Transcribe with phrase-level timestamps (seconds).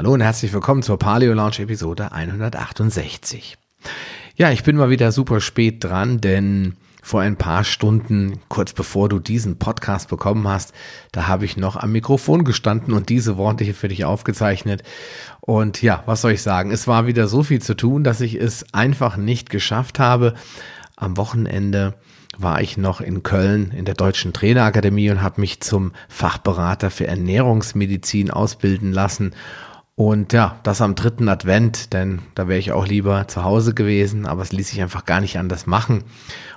[0.00, 3.58] Hallo und herzlich willkommen zur Paleo Lounge Episode 168.
[4.34, 9.10] Ja, ich bin mal wieder super spät dran, denn vor ein paar Stunden, kurz bevor
[9.10, 10.72] du diesen Podcast bekommen hast,
[11.12, 14.84] da habe ich noch am Mikrofon gestanden und diese Worte hier für dich aufgezeichnet.
[15.42, 16.70] Und ja, was soll ich sagen?
[16.70, 20.32] Es war wieder so viel zu tun, dass ich es einfach nicht geschafft habe.
[20.96, 21.92] Am Wochenende
[22.38, 27.06] war ich noch in Köln in der Deutschen Trainerakademie und habe mich zum Fachberater für
[27.06, 29.34] Ernährungsmedizin ausbilden lassen
[30.00, 34.24] und ja, das am dritten Advent, denn da wäre ich auch lieber zu Hause gewesen,
[34.24, 36.04] aber es ließ sich einfach gar nicht anders machen.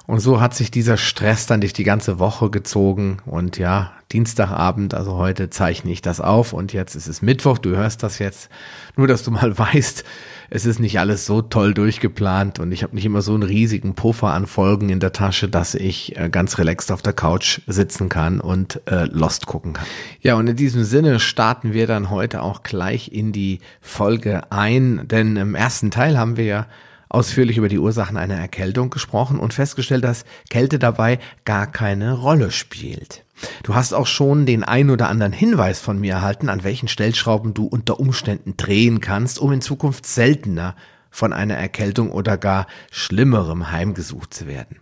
[0.05, 3.17] Und so hat sich dieser Stress dann durch die ganze Woche gezogen.
[3.25, 7.71] Und ja, Dienstagabend, also heute zeichne ich das auf und jetzt ist es Mittwoch, du
[7.75, 8.49] hörst das jetzt.
[8.95, 10.03] Nur, dass du mal weißt,
[10.49, 13.95] es ist nicht alles so toll durchgeplant und ich habe nicht immer so einen riesigen
[13.95, 18.09] Puffer an Folgen in der Tasche, dass ich äh, ganz relaxed auf der Couch sitzen
[18.09, 19.87] kann und äh, Lost gucken kann.
[20.21, 25.07] Ja, und in diesem Sinne starten wir dann heute auch gleich in die Folge ein,
[25.07, 26.67] denn im ersten Teil haben wir ja
[27.13, 32.51] ausführlich über die Ursachen einer Erkältung gesprochen und festgestellt, dass Kälte dabei gar keine Rolle
[32.51, 33.23] spielt.
[33.63, 37.53] Du hast auch schon den ein oder anderen Hinweis von mir erhalten, an welchen Stellschrauben
[37.53, 40.75] du unter Umständen drehen kannst, um in Zukunft seltener
[41.11, 44.79] von einer Erkältung oder gar schlimmerem heimgesucht zu werden.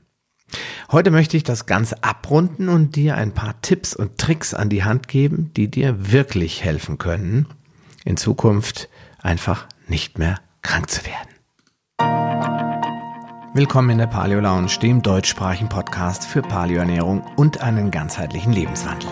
[0.91, 4.83] Heute möchte ich das Ganze abrunden und dir ein paar Tipps und Tricks an die
[4.83, 7.47] Hand geben, die dir wirklich helfen können,
[8.05, 8.89] in Zukunft
[9.21, 11.40] einfach nicht mehr krank zu werden.
[13.53, 19.09] Willkommen in der Paleo Lounge, dem deutschsprachigen Podcast für Paleoernährung und einen ganzheitlichen Lebenswandel.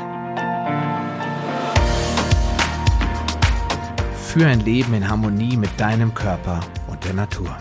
[4.16, 7.54] Für ein Leben in Harmonie mit deinem Körper und der Natur.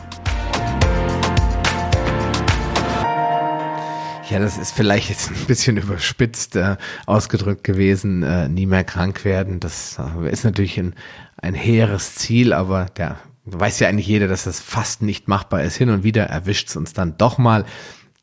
[4.31, 9.25] Ja, das ist vielleicht jetzt ein bisschen überspitzt äh, ausgedrückt gewesen, äh, nie mehr krank
[9.25, 9.59] werden.
[9.59, 10.95] Das äh, ist natürlich ein,
[11.39, 13.17] ein hehres Ziel, aber der
[13.53, 15.77] weiß ja eigentlich jeder, dass das fast nicht machbar ist.
[15.77, 17.65] Hin und wieder erwischt es uns dann doch mal.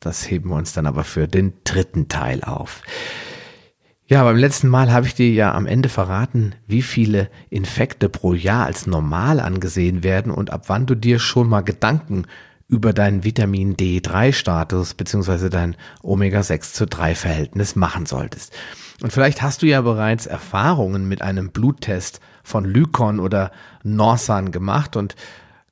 [0.00, 2.82] Das heben wir uns dann aber für den dritten Teil auf.
[4.08, 8.34] Ja, beim letzten Mal habe ich dir ja am Ende verraten, wie viele Infekte pro
[8.34, 12.26] Jahr als normal angesehen werden und ab wann du dir schon mal Gedanken
[12.68, 18.52] über deinen Vitamin D3-Status beziehungsweise dein Omega-6 zu 3-Verhältnis machen solltest.
[19.02, 23.50] Und vielleicht hast du ja bereits Erfahrungen mit einem Bluttest von Lykon oder
[23.94, 25.14] Norsan gemacht und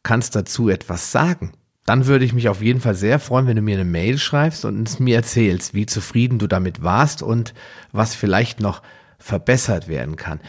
[0.03, 1.53] kannst dazu etwas sagen.
[1.87, 4.65] Dann würde ich mich auf jeden Fall sehr freuen, wenn du mir eine Mail schreibst
[4.65, 7.53] und es mir erzählst, wie zufrieden du damit warst und
[7.93, 8.81] was vielleicht noch
[9.19, 10.41] verbessert werden kann.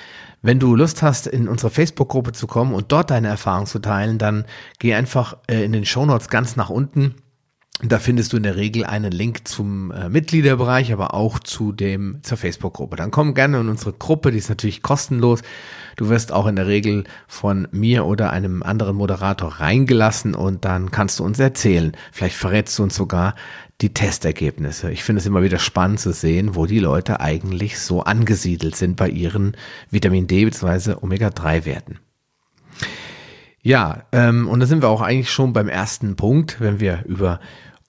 [0.41, 4.17] Wenn du Lust hast, in unsere Facebook-Gruppe zu kommen und dort deine Erfahrungen zu teilen,
[4.17, 4.45] dann
[4.79, 7.15] geh einfach äh, in den Show Notes ganz nach unten
[7.81, 12.19] da findest du in der Regel einen Link zum äh, Mitgliederbereich, aber auch zu dem
[12.21, 12.95] zur Facebook-Gruppe.
[12.95, 15.41] Dann komm gerne in unsere Gruppe, die ist natürlich kostenlos.
[15.97, 20.91] Du wirst auch in der Regel von mir oder einem anderen Moderator reingelassen und dann
[20.91, 21.91] kannst du uns erzählen.
[22.13, 23.35] Vielleicht verrätst du uns sogar
[23.81, 24.91] die Testergebnisse.
[24.91, 28.95] Ich finde es immer wieder spannend zu sehen, wo die Leute eigentlich so angesiedelt sind
[28.95, 29.57] bei ihren
[29.91, 30.95] Vitamin D bzw.
[31.01, 31.99] Omega-3-Werten.
[33.65, 37.39] Ja, ähm, und da sind wir auch eigentlich schon beim ersten Punkt, wenn wir über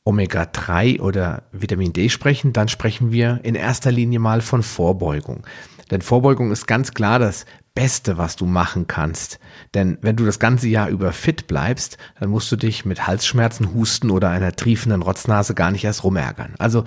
[0.07, 5.45] Omega-3 oder Vitamin D sprechen, dann sprechen wir in erster Linie mal von Vorbeugung.
[5.91, 7.45] Denn Vorbeugung ist ganz klar das
[7.75, 9.39] Beste, was du machen kannst.
[9.75, 13.75] Denn wenn du das ganze Jahr über fit bleibst, dann musst du dich mit Halsschmerzen,
[13.75, 16.55] Husten oder einer triefenden Rotznase gar nicht erst rumärgern.
[16.59, 16.85] Also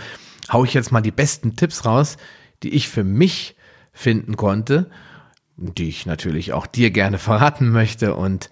[0.52, 2.18] hau ich jetzt mal die besten Tipps raus,
[2.64, 3.56] die ich für mich
[3.92, 4.90] finden konnte,
[5.58, 8.50] die ich natürlich auch dir gerne verraten möchte und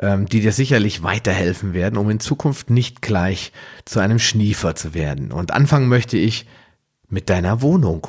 [0.00, 3.52] ähm, die dir sicherlich weiterhelfen werden, um in Zukunft nicht gleich
[3.84, 5.32] zu einem Schniefer zu werden.
[5.32, 6.46] Und anfangen möchte ich
[7.08, 8.06] mit deiner Wohnung.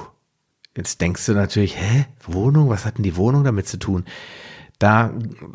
[0.76, 4.06] Jetzt denkst du natürlich, hä, Wohnung, was hat denn die Wohnung damit zu tun?
[4.84, 5.14] Da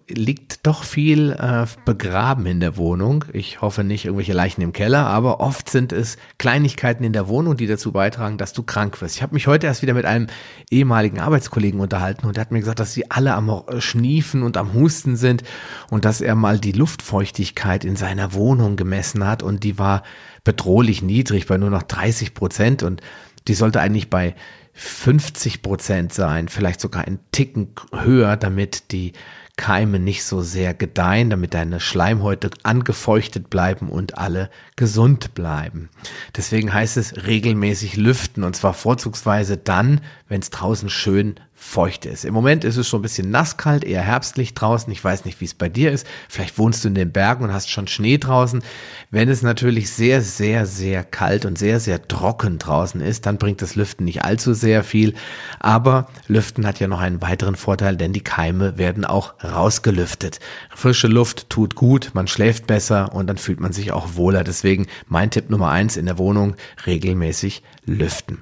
[0.09, 3.27] liegt doch viel äh, begraben in der Wohnung.
[3.35, 7.59] Ich hoffe nicht irgendwelche Leichen im Keller, aber oft sind es Kleinigkeiten in der Wohnung,
[7.59, 9.17] die dazu beitragen, dass du krank wirst.
[9.17, 10.29] Ich habe mich heute erst wieder mit einem
[10.71, 14.73] ehemaligen Arbeitskollegen unterhalten und er hat mir gesagt, dass sie alle am Schniefen und am
[14.73, 15.43] Husten sind
[15.91, 20.05] und dass er mal die Luftfeuchtigkeit in seiner Wohnung gemessen hat und die war
[20.43, 23.03] bedrohlich niedrig bei nur noch 30 Prozent und
[23.47, 24.35] die sollte eigentlich bei
[24.79, 29.13] 50 Prozent sein, vielleicht sogar ein Ticken höher, damit die
[29.57, 35.91] Keime nicht so sehr gedeihen, damit deine Schleimhäute angefeuchtet bleiben und alle gesund bleiben.
[36.37, 42.25] Deswegen heißt es regelmäßig lüften und zwar vorzugsweise dann, wenn es draußen schön feucht ist.
[42.25, 44.93] Im Moment ist es so ein bisschen nasskalt, eher herbstlich draußen.
[44.93, 46.07] Ich weiß nicht, wie es bei dir ist.
[46.29, 48.63] Vielleicht wohnst du in den Bergen und hast schon Schnee draußen.
[49.11, 53.61] Wenn es natürlich sehr, sehr, sehr kalt und sehr, sehr trocken draußen ist, dann bringt
[53.61, 55.15] das Lüften nicht allzu sehr viel.
[55.59, 60.39] Aber Lüften hat ja noch einen weiteren Vorteil, denn die Keime werden auch rausgelüftet.
[60.75, 64.45] Frische Luft tut gut, man schläft besser und dann fühlt man sich auch wohler.
[64.45, 66.55] Deswegen mein Tipp Nummer eins in der Wohnung,
[66.87, 68.39] regelmäßig lüften.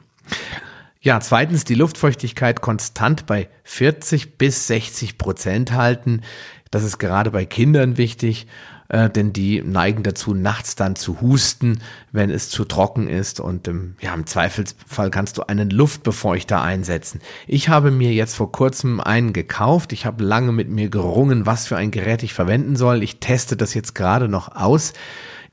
[1.06, 6.22] Ja, zweitens die Luftfeuchtigkeit konstant bei 40 bis 60 Prozent halten.
[6.72, 8.48] Das ist gerade bei Kindern wichtig
[8.88, 11.80] äh, denn die neigen dazu, nachts dann zu husten,
[12.12, 13.40] wenn es zu trocken ist.
[13.40, 17.20] Und ähm, ja, im Zweifelsfall kannst du einen Luftbefeuchter einsetzen.
[17.46, 19.92] Ich habe mir jetzt vor kurzem einen gekauft.
[19.92, 23.02] Ich habe lange mit mir gerungen, was für ein Gerät ich verwenden soll.
[23.02, 24.92] Ich teste das jetzt gerade noch aus.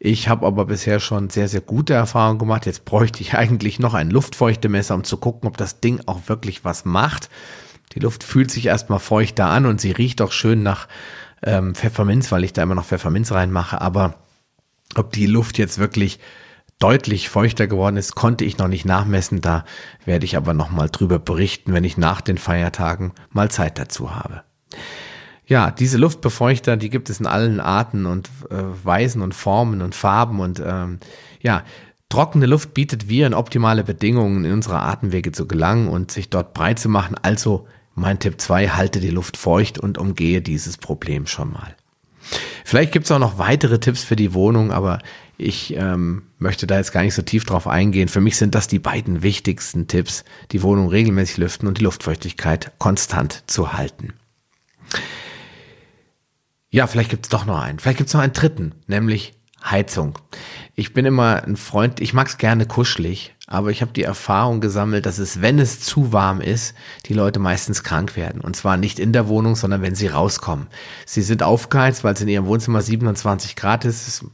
[0.05, 2.65] Ich habe aber bisher schon sehr, sehr gute Erfahrungen gemacht.
[2.65, 6.65] Jetzt bräuchte ich eigentlich noch ein Luftfeuchtemesser, um zu gucken, ob das Ding auch wirklich
[6.65, 7.29] was macht.
[7.93, 10.89] Die Luft fühlt sich erstmal feuchter an und sie riecht auch schön nach
[11.41, 13.79] ähm, Pfefferminz, weil ich da immer noch Pfefferminz reinmache.
[13.79, 14.15] Aber
[14.95, 16.19] ob die Luft jetzt wirklich
[16.79, 19.39] deutlich feuchter geworden ist, konnte ich noch nicht nachmessen.
[19.39, 19.63] Da
[20.03, 24.13] werde ich aber noch mal drüber berichten, wenn ich nach den Feiertagen mal Zeit dazu
[24.13, 24.43] habe.
[25.53, 29.93] Ja, diese Luftbefeuchter, die gibt es in allen Arten und äh, Weisen und Formen und
[29.93, 30.97] Farben und ähm,
[31.41, 31.63] ja,
[32.09, 36.79] trockene Luft bietet Viren optimale Bedingungen in unsere Atemwege zu gelangen und sich dort breit
[36.79, 37.15] zu machen.
[37.21, 41.75] Also mein Tipp 2, halte die Luft feucht und umgehe dieses Problem schon mal.
[42.65, 44.97] Vielleicht gibt es auch noch weitere Tipps für die Wohnung, aber
[45.37, 48.07] ich ähm, möchte da jetzt gar nicht so tief drauf eingehen.
[48.07, 52.71] Für mich sind das die beiden wichtigsten Tipps, die Wohnung regelmäßig lüften und die Luftfeuchtigkeit
[52.79, 54.13] konstant zu halten.
[56.73, 57.77] Ja, vielleicht gibt es doch noch einen.
[57.77, 60.17] Vielleicht gibt es noch einen dritten, nämlich Heizung.
[60.73, 64.59] Ich bin immer ein Freund, ich mag es gerne kuschelig, aber ich habe die Erfahrung
[64.59, 66.73] gesammelt, dass es, wenn es zu warm ist,
[67.05, 68.41] die Leute meistens krank werden.
[68.41, 70.65] Und zwar nicht in der Wohnung, sondern wenn sie rauskommen.
[71.05, 74.25] Sie sind aufgeheizt, weil es in ihrem Wohnzimmer 27 Grad ist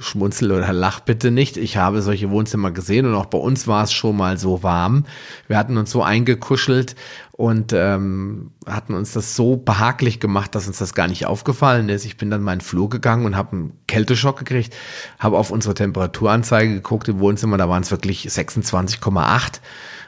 [0.00, 1.56] schmunzel oder lach bitte nicht.
[1.56, 5.04] Ich habe solche Wohnzimmer gesehen und auch bei uns war es schon mal so warm.
[5.46, 6.96] Wir hatten uns so eingekuschelt
[7.36, 12.04] und ähm, hatten uns das so behaglich gemacht, dass uns das gar nicht aufgefallen ist.
[12.04, 14.72] Ich bin dann meinen Flur gegangen und habe einen Kälteschock gekriegt,
[15.18, 19.60] habe auf unsere Temperaturanzeige geguckt im Wohnzimmer, da waren es wirklich 26,8.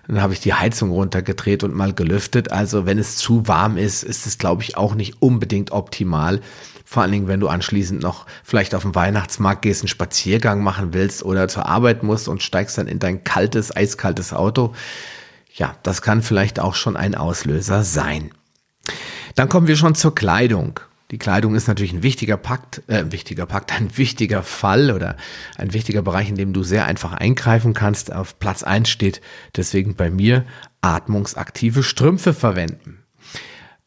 [0.06, 2.52] Dann habe ich die Heizung runtergedreht und mal gelüftet.
[2.52, 6.40] Also wenn es zu warm ist, ist es, glaube ich, auch nicht unbedingt optimal.
[6.84, 10.94] Vor allen Dingen, wenn du anschließend noch vielleicht auf den Weihnachtsmarkt gehst, einen Spaziergang machen
[10.94, 14.74] willst oder zur Arbeit musst und steigst dann in dein kaltes, eiskaltes Auto.
[15.56, 18.30] Ja, das kann vielleicht auch schon ein Auslöser sein.
[19.34, 20.80] Dann kommen wir schon zur Kleidung.
[21.10, 25.16] Die Kleidung ist natürlich ein wichtiger Pakt, äh, ein wichtiger Pakt, ein wichtiger Fall oder
[25.56, 28.12] ein wichtiger Bereich, in dem du sehr einfach eingreifen kannst.
[28.12, 29.22] Auf Platz eins steht
[29.56, 30.44] deswegen bei mir
[30.82, 32.98] atmungsaktive Strümpfe verwenden.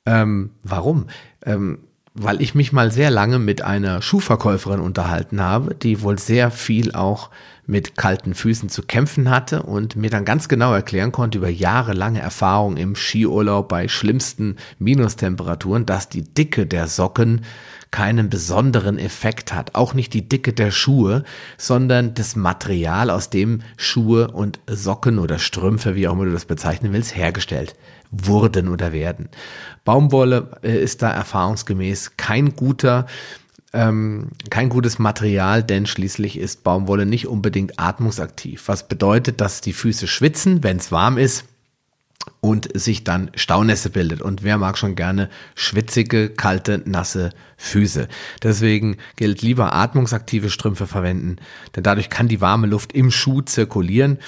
[0.06, 1.08] Ähm, warum?
[1.46, 1.80] Ähm,
[2.16, 6.94] weil ich mich mal sehr lange mit einer Schuhverkäuferin unterhalten habe, die wohl sehr viel
[6.94, 7.30] auch
[7.70, 12.20] mit kalten Füßen zu kämpfen hatte und mir dann ganz genau erklären konnte über jahrelange
[12.20, 17.46] Erfahrung im Skiurlaub bei schlimmsten Minustemperaturen, dass die Dicke der Socken
[17.92, 19.76] keinen besonderen Effekt hat.
[19.76, 21.24] Auch nicht die Dicke der Schuhe,
[21.58, 26.46] sondern das Material, aus dem Schuhe und Socken oder Strümpfe, wie auch immer du das
[26.46, 27.76] bezeichnen willst, hergestellt
[28.12, 29.30] wurden oder werden.
[29.86, 33.06] Baumwolle äh, ist da erfahrungsgemäß kein guter
[33.74, 38.68] ähm, kein gutes Material, denn schließlich ist Baumwolle nicht unbedingt atmungsaktiv.
[38.68, 41.46] Was bedeutet, dass die Füße schwitzen, wenn es warm ist
[42.42, 44.22] und sich dann Staunässe bildet.
[44.22, 48.08] Und wer mag schon gerne schwitzige, kalte, nasse Füße?
[48.42, 51.38] Deswegen gilt lieber atmungsaktive Strümpfe verwenden,
[51.76, 54.20] denn dadurch kann die warme Luft im Schuh zirkulieren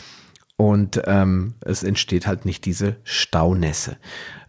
[0.62, 3.98] und ähm, es entsteht halt nicht diese Staunässe.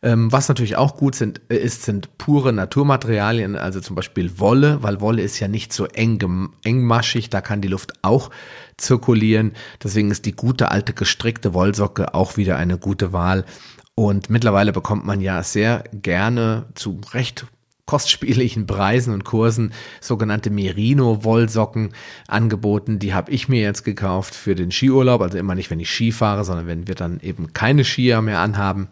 [0.03, 4.83] Ähm, was natürlich auch gut sind, äh, ist, sind pure Naturmaterialien, also zum Beispiel Wolle,
[4.83, 8.29] weil Wolle ist ja nicht so eng, engmaschig, da kann die Luft auch
[8.77, 9.53] zirkulieren.
[9.83, 13.47] Deswegen ist die gute alte gestrickte Wollsocke auch wieder eine gute Wahl.
[13.95, 17.47] Und mittlerweile bekommt man ja sehr gerne zu recht
[17.93, 21.93] kostspieligen Preisen und Kursen sogenannte Merino-Wollsocken
[22.27, 22.99] angeboten.
[22.99, 26.11] Die habe ich mir jetzt gekauft für den Skiurlaub, also immer nicht, wenn ich Ski
[26.11, 28.89] fahre, sondern wenn wir dann eben keine Skier mehr anhaben,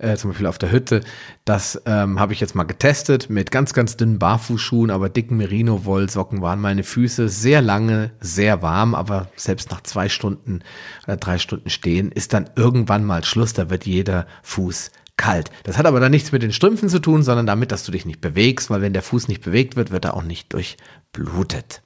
[0.00, 1.02] äh, zum Beispiel auf der Hütte.
[1.44, 6.42] Das ähm, habe ich jetzt mal getestet mit ganz, ganz dünnen Barfußschuhen, aber dicken Merino-Wollsocken
[6.42, 10.62] waren meine Füße sehr lange sehr warm, aber selbst nach zwei Stunden
[11.06, 14.90] oder drei Stunden stehen ist dann irgendwann mal Schluss, da wird jeder Fuß
[15.20, 15.50] kalt.
[15.64, 18.06] Das hat aber dann nichts mit den Strümpfen zu tun, sondern damit, dass du dich
[18.06, 21.82] nicht bewegst, weil wenn der Fuß nicht bewegt wird, wird er auch nicht durchblutet.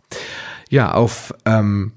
[0.71, 1.93] Ja, auf ähm,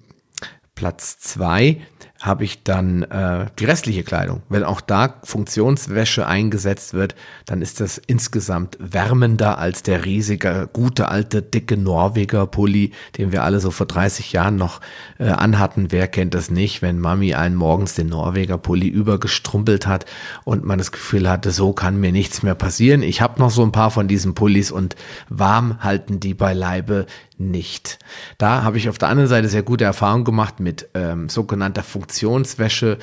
[0.73, 1.79] Platz zwei
[2.19, 4.41] habe ich dann äh, die restliche Kleidung.
[4.49, 11.09] Wenn auch da Funktionswäsche eingesetzt wird, dann ist das insgesamt wärmender als der riesige, gute,
[11.09, 14.81] alte, dicke Norweger Pulli, den wir alle so vor 30 Jahren noch
[15.19, 15.87] äh, anhatten.
[15.91, 20.05] Wer kennt das nicht, wenn Mami einen morgens den Norweger Pulli übergestrumpelt hat
[20.43, 23.03] und man das Gefühl hatte, so kann mir nichts mehr passieren.
[23.03, 24.95] Ich habe noch so ein paar von diesen Pullis und
[25.29, 27.05] warm halten die beileibe
[27.39, 27.99] nicht.
[28.37, 32.97] Da habe ich auf der anderen Seite sehr gute Erfahrungen gemacht mit ähm, sogenannter Funktionswäsche,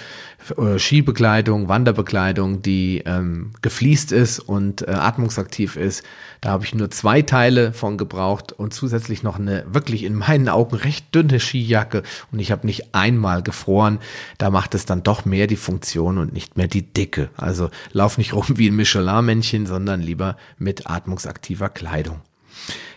[0.57, 6.03] äh, Skibekleidung, Wanderbekleidung, die ähm, gefliest ist und äh, atmungsaktiv ist.
[6.41, 10.49] Da habe ich nur zwei Teile von gebraucht und zusätzlich noch eine wirklich in meinen
[10.49, 13.99] Augen recht dünne Skijacke und ich habe nicht einmal gefroren.
[14.38, 17.31] Da macht es dann doch mehr die Funktion und nicht mehr die Dicke.
[17.37, 22.21] Also lauf nicht rum wie ein Michelin-Männchen, sondern lieber mit atmungsaktiver Kleidung.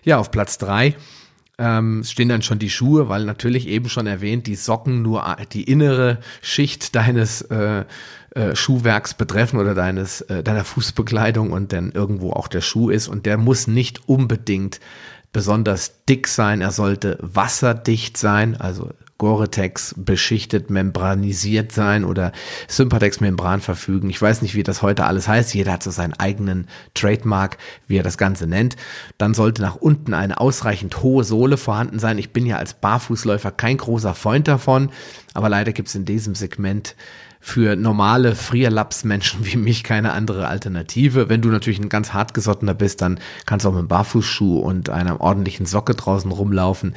[0.04, 0.96] Ja, auf Platz drei
[1.58, 5.64] ähm, stehen dann schon die Schuhe, weil natürlich eben schon erwähnt, die Socken nur die
[5.64, 7.86] innere Schicht deines äh,
[8.32, 13.08] äh, Schuhwerks betreffen oder deines äh, deiner Fußbekleidung und dann irgendwo auch der Schuh ist.
[13.08, 14.80] Und der muss nicht unbedingt
[15.34, 22.32] besonders dick sein, er sollte wasserdicht sein, also Gore-Tex beschichtet, membranisiert sein oder
[22.68, 24.10] Sympatex-Membran verfügen.
[24.10, 25.54] Ich weiß nicht, wie das heute alles heißt.
[25.56, 27.58] Jeder hat so seinen eigenen Trademark,
[27.88, 28.76] wie er das Ganze nennt.
[29.18, 32.20] Dann sollte nach unten eine ausreichend hohe Sohle vorhanden sein.
[32.20, 34.92] Ich bin ja als Barfußläufer kein großer Freund davon,
[35.34, 36.96] aber leider gibt es in diesem Segment
[37.48, 41.30] für normale Frierlaps-Menschen wie mich keine andere Alternative.
[41.30, 44.90] Wenn du natürlich ein ganz hartgesottener bist, dann kannst du auch mit einem Barfußschuh und
[44.90, 46.94] einer ordentlichen Socke draußen rumlaufen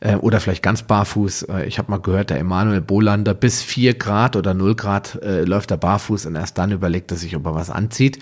[0.00, 1.44] äh, oder vielleicht ganz barfuß.
[1.44, 5.44] Äh, ich habe mal gehört, der Emanuel Bolander bis vier Grad oder null Grad äh,
[5.44, 8.18] läuft er barfuß und erst dann überlegt er sich, ob er was anzieht.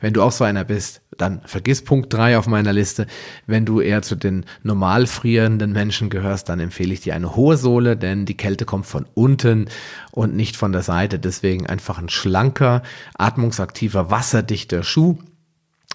[0.00, 3.06] Wenn du auch so einer bist, dann vergiss Punkt drei auf meiner Liste.
[3.46, 7.56] Wenn du eher zu den normal frierenden Menschen gehörst, dann empfehle ich dir eine hohe
[7.56, 9.68] Sohle, denn die Kälte kommt von unten
[10.10, 11.18] und nicht von der Seite.
[11.18, 12.82] Deswegen einfach ein schlanker,
[13.16, 15.16] atmungsaktiver, wasserdichter Schuh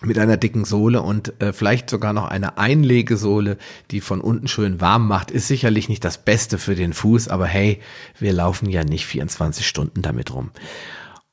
[0.02, 3.58] mit einer dicken Sohle und äh, vielleicht sogar noch eine Einlegesohle,
[3.92, 7.48] die von unten schön warm macht, ist sicherlich nicht das Beste für den Fuß, aber
[7.48, 7.82] hey,
[8.20, 10.52] wir laufen ja nicht 24 Stunden damit rum.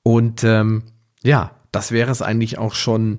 [0.03, 0.83] Und ähm,
[1.23, 3.19] ja, das wäre es eigentlich auch schon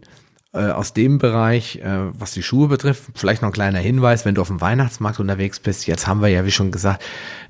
[0.56, 3.04] äh, aus dem Bereich, äh, was die Schuhe betrifft.
[3.14, 5.86] Vielleicht noch ein kleiner Hinweis, wenn du auf dem Weihnachtsmarkt unterwegs bist.
[5.86, 7.04] Jetzt haben wir ja, wie schon gesagt,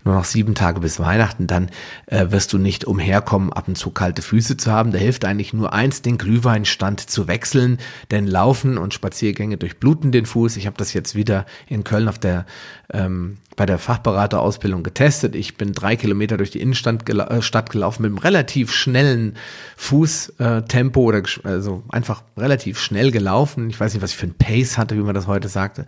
[0.04, 1.48] nur noch sieben Tage bis Weihnachten.
[1.48, 1.70] Dann
[2.08, 4.92] äh, wirst du nicht umherkommen, ab und zu kalte Füße zu haben.
[4.92, 7.78] Da hilft eigentlich nur eins, den Glühweinstand zu wechseln.
[8.12, 10.58] Denn Laufen und Spaziergänge durchbluten den Fuß.
[10.58, 12.46] Ich habe das jetzt wieder in Köln auf der
[12.92, 15.36] ähm, bei der Fachberaterausbildung getestet.
[15.36, 19.36] Ich bin drei Kilometer durch die Innenstadt gela äh, Stadt gelaufen mit einem relativ schnellen
[19.78, 23.70] Fußtempo oder also einfach relativ schnell gelaufen.
[23.70, 25.86] Ich weiß nicht, was ich für ein Pace hatte, wie man das heute sagte,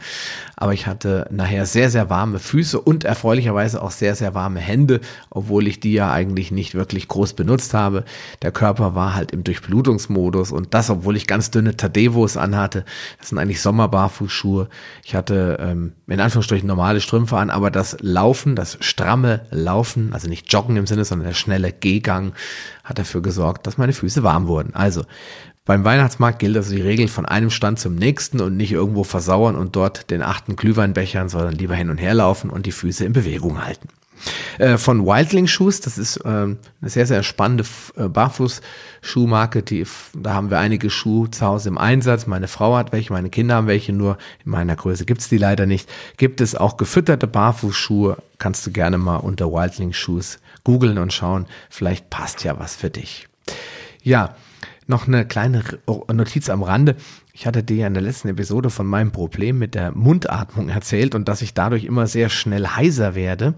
[0.55, 5.01] aber ich hatte nachher sehr, sehr warme Füße und erfreulicherweise auch sehr, sehr warme Hände,
[5.29, 8.05] obwohl ich die ja eigentlich nicht wirklich groß benutzt habe.
[8.41, 12.85] Der Körper war halt im Durchblutungsmodus und das, obwohl ich ganz dünne Tadevos anhatte.
[13.19, 14.69] Das sind eigentlich Sommerbarfußschuhe.
[15.03, 20.29] Ich hatte ähm, in Anführungsstrichen normale Strümpfe an, aber das Laufen, das stramme Laufen, also
[20.29, 22.33] nicht Joggen im Sinne, sondern der schnelle Gehgang
[22.83, 24.75] hat dafür gesorgt, dass meine Füße warm wurden.
[24.75, 25.05] Also
[25.65, 29.55] beim Weihnachtsmarkt gilt also die Regel von einem Stand zum nächsten und nicht irgendwo versauern
[29.55, 33.13] und dort den achten Glühweinbechern, sondern lieber hin und her laufen und die Füße in
[33.13, 33.89] Bewegung halten.
[34.57, 37.63] Äh, von Wildling Shoes, das ist äh, eine sehr, sehr spannende
[37.95, 39.63] äh, Barfuß-Schuhmarke.
[40.13, 42.27] Da haben wir einige Schuhe zu Hause im Einsatz.
[42.27, 45.65] Meine Frau hat welche, meine Kinder haben welche, nur in meiner Größe gibt's die leider
[45.65, 45.89] nicht.
[46.17, 51.45] Gibt es auch gefütterte Barfußschuhe, kannst du gerne mal unter Wildling Shoes googeln und schauen.
[51.69, 53.27] Vielleicht passt ja was für dich.
[54.03, 54.35] Ja,
[54.87, 55.63] noch eine kleine
[56.11, 56.95] Notiz am Rande.
[57.33, 61.13] Ich hatte dir ja in der letzten Episode von meinem Problem mit der Mundatmung erzählt
[61.13, 63.53] und dass ich dadurch immer sehr schnell heiser werde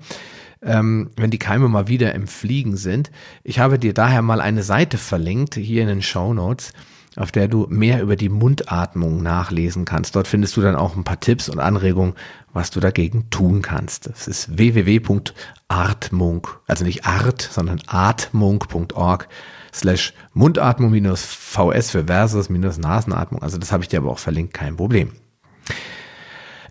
[0.61, 3.11] ähm, wenn die Keime mal wieder im Fliegen sind.
[3.43, 6.73] Ich habe dir daher mal eine Seite verlinkt, hier in den Show Notes,
[7.15, 10.15] auf der du mehr über die Mundatmung nachlesen kannst.
[10.15, 12.13] Dort findest du dann auch ein paar Tipps und Anregungen,
[12.53, 14.07] was du dagegen tun kannst.
[14.07, 19.27] Das ist www.atmung, also nicht art, sondern atmung.org
[19.73, 23.41] slash Mundatmung minus VS für Versus minus Nasenatmung.
[23.41, 25.11] Also das habe ich dir aber auch verlinkt, kein Problem.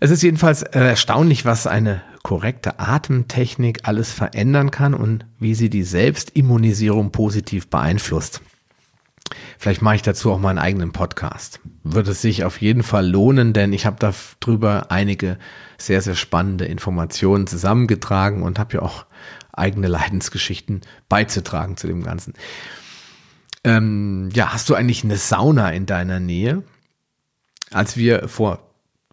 [0.01, 5.69] Es ist jedenfalls äh, erstaunlich, was eine korrekte Atemtechnik alles verändern kann und wie sie
[5.69, 8.41] die Selbstimmunisierung positiv beeinflusst.
[9.57, 11.59] Vielleicht mache ich dazu auch mal einen eigenen Podcast.
[11.83, 15.37] Wird es sich auf jeden Fall lohnen, denn ich habe darüber einige
[15.77, 19.05] sehr, sehr spannende Informationen zusammengetragen und habe ja auch
[19.51, 22.33] eigene Leidensgeschichten beizutragen zu dem Ganzen.
[23.63, 26.63] Ähm, ja, hast du eigentlich eine Sauna in deiner Nähe?
[27.71, 28.68] Als wir vor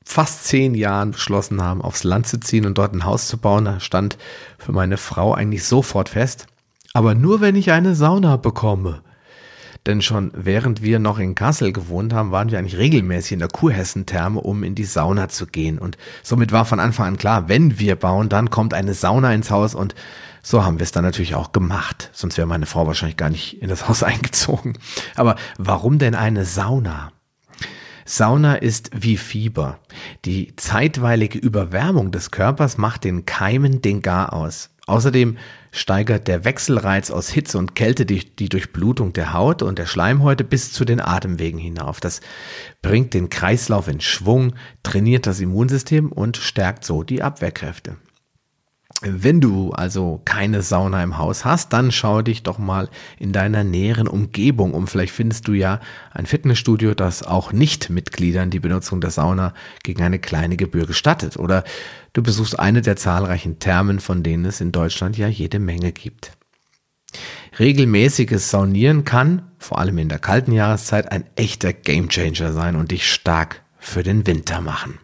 [0.09, 3.65] fast zehn Jahren beschlossen haben, aufs Land zu ziehen und dort ein Haus zu bauen,
[3.65, 4.17] da stand
[4.57, 6.47] für meine Frau eigentlich sofort fest,
[6.95, 9.03] Aber nur wenn ich eine Sauna bekomme.
[9.85, 13.49] Denn schon während wir noch in Kassel gewohnt haben, waren wir eigentlich regelmäßig in der
[13.49, 15.79] Kurhessen-Therme, um in die Sauna zu gehen.
[15.79, 19.51] Und somit war von Anfang an klar, wenn wir bauen, dann kommt eine Sauna ins
[19.51, 19.95] Haus und
[20.43, 22.11] so haben wir es dann natürlich auch gemacht.
[22.13, 24.79] Sonst wäre meine Frau wahrscheinlich gar nicht in das Haus eingezogen.
[25.17, 27.11] Aber warum denn eine Sauna?
[28.07, 29.81] Sauna ist wie Fieber.
[30.25, 34.71] Die zeitweilige Überwärmung des Körpers macht den Keimen den Gar aus.
[34.87, 35.37] Außerdem
[35.73, 40.45] steigert der Wechselreiz aus Hitze und Kälte die, die Durchblutung der Haut und der Schleimhäute
[40.45, 41.99] bis zu den Atemwegen hinauf.
[41.99, 42.21] Das
[42.81, 47.97] bringt den Kreislauf in Schwung, trainiert das Immunsystem und stärkt so die Abwehrkräfte.
[49.03, 52.89] Wenn du also keine Sauna im Haus hast, dann schau dich doch mal
[53.19, 54.87] in deiner näheren Umgebung um.
[54.87, 55.81] Vielleicht findest du ja
[56.13, 61.37] ein Fitnessstudio, das auch Nicht-Mitgliedern die Benutzung der Sauna gegen eine kleine Gebühr gestattet.
[61.37, 61.65] Oder
[62.15, 66.33] du besuchst eine der zahlreichen Thermen, von denen es in Deutschland ja jede Menge gibt.
[67.59, 73.11] Regelmäßiges Saunieren kann, vor allem in der kalten Jahreszeit, ein echter Gamechanger sein und dich
[73.11, 74.99] stark für den Winter machen.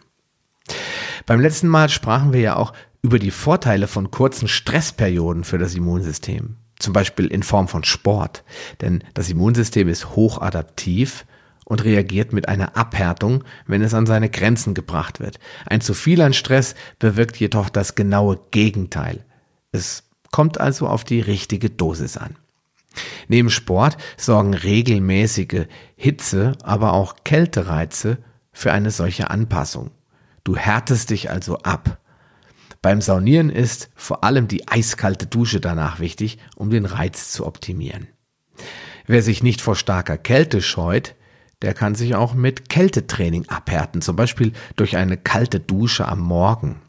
[1.25, 5.75] Beim letzten Mal sprachen wir ja auch über die Vorteile von kurzen Stressperioden für das
[5.75, 6.55] Immunsystem.
[6.79, 8.43] Zum Beispiel in Form von Sport.
[8.81, 11.25] Denn das Immunsystem ist hochadaptiv
[11.65, 15.39] und reagiert mit einer Abhärtung, wenn es an seine Grenzen gebracht wird.
[15.65, 19.25] Ein zu viel an Stress bewirkt jedoch das genaue Gegenteil.
[19.71, 22.37] Es kommt also auf die richtige Dosis an.
[23.27, 28.17] Neben Sport sorgen regelmäßige Hitze, aber auch Kältereize
[28.51, 29.91] für eine solche Anpassung.
[30.43, 31.99] Du härtest dich also ab.
[32.83, 38.07] Beim Saunieren ist vor allem die eiskalte Dusche danach wichtig, um den Reiz zu optimieren.
[39.07, 41.15] Wer sich nicht vor starker Kälte scheut,
[41.61, 46.81] der kann sich auch mit Kältetraining abhärten, zum Beispiel durch eine kalte Dusche am Morgen,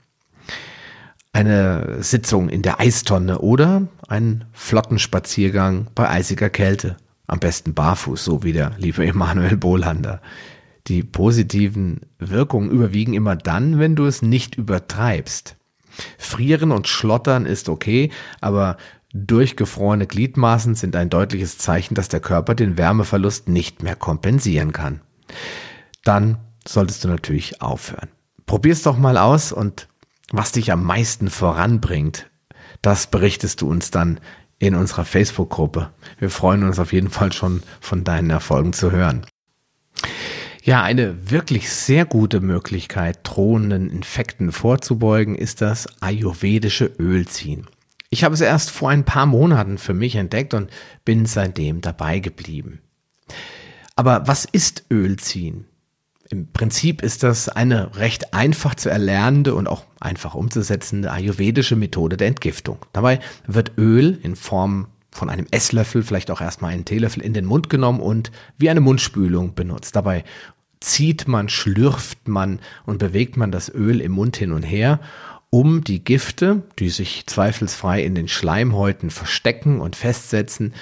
[1.32, 6.96] eine Sitzung in der Eistonne oder einen flotten Spaziergang bei eisiger Kälte,
[7.28, 10.20] am besten barfuß, so wie der liebe Emanuel Bohlander.
[10.88, 15.56] Die positiven Wirkungen überwiegen immer dann, wenn du es nicht übertreibst.
[16.18, 18.10] Frieren und Schlottern ist okay,
[18.40, 18.76] aber
[19.12, 25.00] durchgefrorene Gliedmaßen sind ein deutliches Zeichen, dass der Körper den Wärmeverlust nicht mehr kompensieren kann.
[26.02, 28.08] Dann solltest du natürlich aufhören.
[28.46, 29.88] Probier's doch mal aus und
[30.30, 32.30] was dich am meisten voranbringt,
[32.82, 34.20] das berichtest du uns dann
[34.58, 35.90] in unserer Facebook-Gruppe.
[36.18, 39.26] Wir freuen uns auf jeden Fall schon von deinen Erfolgen zu hören.
[40.66, 47.66] Ja, eine wirklich sehr gute Möglichkeit, drohenden Infekten vorzubeugen, ist das ayurvedische Ölziehen.
[48.08, 50.70] Ich habe es erst vor ein paar Monaten für mich entdeckt und
[51.04, 52.80] bin seitdem dabei geblieben.
[53.94, 55.66] Aber was ist Ölziehen?
[56.30, 62.16] Im Prinzip ist das eine recht einfach zu erlernende und auch einfach umzusetzende ayurvedische Methode
[62.16, 62.78] der Entgiftung.
[62.94, 67.44] Dabei wird Öl in Form von einem Esslöffel, vielleicht auch erstmal einen Teelöffel in den
[67.44, 69.94] Mund genommen und wie eine Mundspülung benutzt.
[69.94, 70.24] Dabei
[70.80, 75.00] zieht man, schlürft man und bewegt man das Öl im Mund hin und her,
[75.50, 80.74] um die Gifte, die sich zweifelsfrei in den Schleimhäuten verstecken und festsetzen,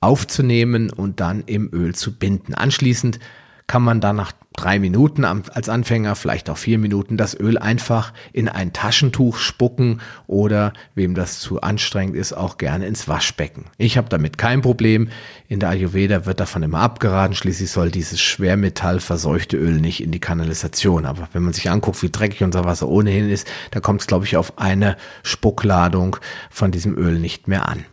[0.00, 2.54] aufzunehmen und dann im Öl zu binden.
[2.54, 3.18] Anschließend
[3.66, 8.12] kann man dann nach drei Minuten als Anfänger, vielleicht auch vier Minuten, das Öl einfach
[8.32, 13.66] in ein Taschentuch spucken oder, wem das zu anstrengend ist, auch gerne ins Waschbecken.
[13.78, 15.08] Ich habe damit kein Problem.
[15.48, 17.36] In der Ayurveda wird davon immer abgeraten.
[17.36, 21.06] Schließlich soll dieses schwermetallverseuchte Öl nicht in die Kanalisation.
[21.06, 24.24] Aber wenn man sich anguckt, wie dreckig unser Wasser ohnehin ist, da kommt es, glaube
[24.24, 26.16] ich, auf eine Spuckladung
[26.50, 27.84] von diesem Öl nicht mehr an.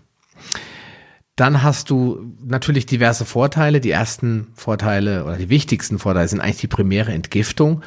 [1.35, 3.81] Dann hast du natürlich diverse Vorteile.
[3.81, 7.81] Die ersten Vorteile oder die wichtigsten Vorteile sind eigentlich die primäre Entgiftung.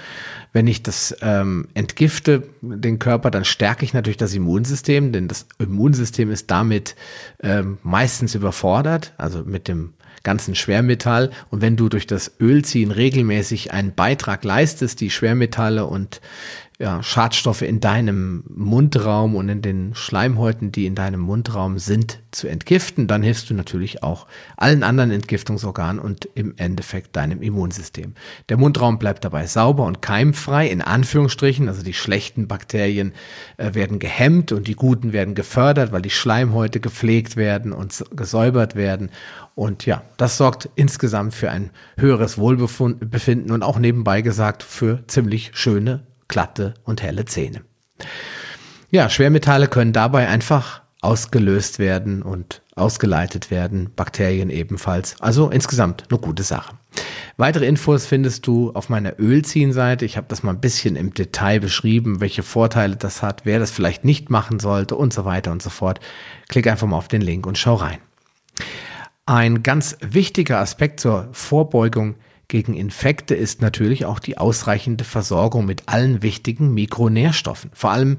[0.53, 5.47] Wenn ich das ähm, entgifte, den Körper, dann stärke ich natürlich das Immunsystem, denn das
[5.59, 6.97] Immunsystem ist damit
[7.41, 11.31] ähm, meistens überfordert, also mit dem ganzen Schwermetall.
[11.51, 16.21] Und wenn du durch das Ölziehen regelmäßig einen Beitrag leistest, die Schwermetalle und
[16.79, 22.49] ja, Schadstoffe in deinem Mundraum und in den Schleimhäuten, die in deinem Mundraum sind, zu
[22.49, 24.27] entgiften, dann hilfst du natürlich auch
[24.59, 28.13] allen anderen Entgiftungsorganen und im Endeffekt deinem Immunsystem.
[28.51, 33.15] Der Mundraum bleibt dabei sauber und keimfrei, in Anführungsstrichen, also die schlechten Bakterien
[33.57, 38.77] äh, werden gehemmt und die guten werden gefördert, weil die Schleimhäute gepflegt werden und gesäubert
[38.77, 39.11] werden.
[39.55, 45.53] Und ja, das sorgt insgesamt für ein höheres Wohlbefinden und auch nebenbei gesagt für ziemlich
[45.55, 47.63] schöne glatte und helle Zähne.
[48.91, 55.21] Ja, Schwermetalle können dabei einfach ausgelöst werden und ausgeleitet werden, Bakterien ebenfalls.
[55.21, 56.75] Also insgesamt eine gute Sache.
[57.37, 60.05] Weitere Infos findest du auf meiner Ölziehen-Seite.
[60.05, 63.71] Ich habe das mal ein bisschen im Detail beschrieben, welche Vorteile das hat, wer das
[63.71, 66.01] vielleicht nicht machen sollte und so weiter und so fort.
[66.49, 67.99] Klick einfach mal auf den Link und schau rein.
[69.27, 72.15] Ein ganz wichtiger Aspekt zur Vorbeugung
[72.49, 77.71] gegen Infekte ist natürlich auch die ausreichende Versorgung mit allen wichtigen Mikronährstoffen.
[77.75, 78.19] Vor allem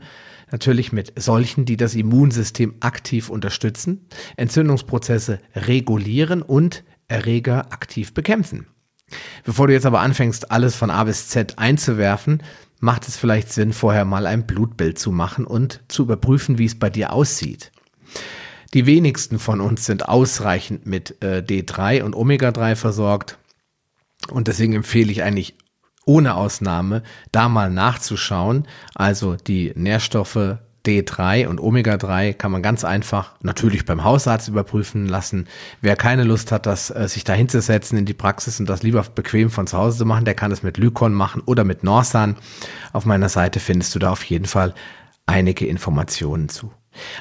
[0.51, 8.67] natürlich mit solchen, die das Immunsystem aktiv unterstützen, Entzündungsprozesse regulieren und Erreger aktiv bekämpfen.
[9.45, 12.43] Bevor du jetzt aber anfängst, alles von A bis Z einzuwerfen,
[12.79, 16.77] macht es vielleicht Sinn, vorher mal ein Blutbild zu machen und zu überprüfen, wie es
[16.77, 17.71] bei dir aussieht.
[18.73, 23.37] Die wenigsten von uns sind ausreichend mit äh, D3 und Omega-3 versorgt.
[24.29, 25.57] Und deswegen empfehle ich eigentlich
[26.05, 28.67] ohne Ausnahme da mal nachzuschauen.
[28.95, 35.47] Also die Nährstoffe D3 und Omega-3 kann man ganz einfach natürlich beim Hausarzt überprüfen lassen.
[35.81, 39.03] Wer keine Lust hat, das, äh, sich da hinzusetzen in die Praxis und das lieber
[39.03, 42.37] bequem von zu Hause zu machen, der kann es mit Lykon machen oder mit Norsan.
[42.93, 44.73] Auf meiner Seite findest du da auf jeden Fall
[45.25, 46.71] einige Informationen zu.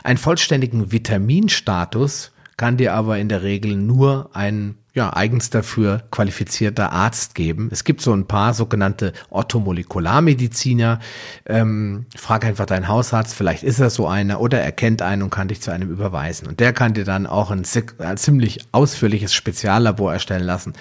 [0.05, 6.91] Einen vollständigen Vitaminstatus kann dir aber in der Regel nur ein ja, eigens dafür qualifizierter
[6.91, 7.69] Arzt geben.
[7.71, 11.01] Es gibt so ein paar sogenannte Orthomolekularmediziner.
[11.45, 15.29] Ähm, frag einfach deinen Hausarzt, vielleicht ist er so einer oder er kennt einen und
[15.29, 16.49] kann dich zu einem überweisen.
[16.49, 17.65] Und der kann dir dann auch ein,
[17.99, 20.73] ein ziemlich ausführliches Speziallabor erstellen lassen,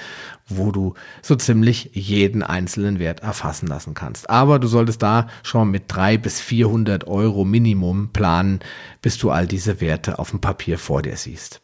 [0.48, 4.30] wo du so ziemlich jeden einzelnen Wert erfassen lassen kannst.
[4.30, 8.62] Aber du solltest da schon mit drei bis 400 Euro Minimum planen,
[9.02, 11.60] bis du all diese Werte auf dem Papier vor dir siehst.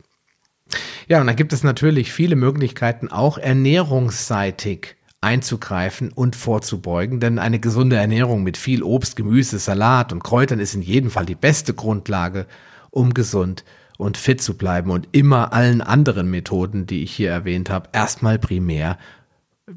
[1.08, 7.60] Ja, und dann gibt es natürlich viele Möglichkeiten, auch ernährungsseitig einzugreifen und vorzubeugen, denn eine
[7.60, 11.74] gesunde Ernährung mit viel Obst, Gemüse, Salat und Kräutern ist in jedem Fall die beste
[11.74, 12.48] Grundlage,
[12.90, 13.64] um gesund
[13.98, 14.90] und fit zu bleiben.
[14.90, 18.98] Und immer allen anderen Methoden, die ich hier erwähnt habe, erstmal primär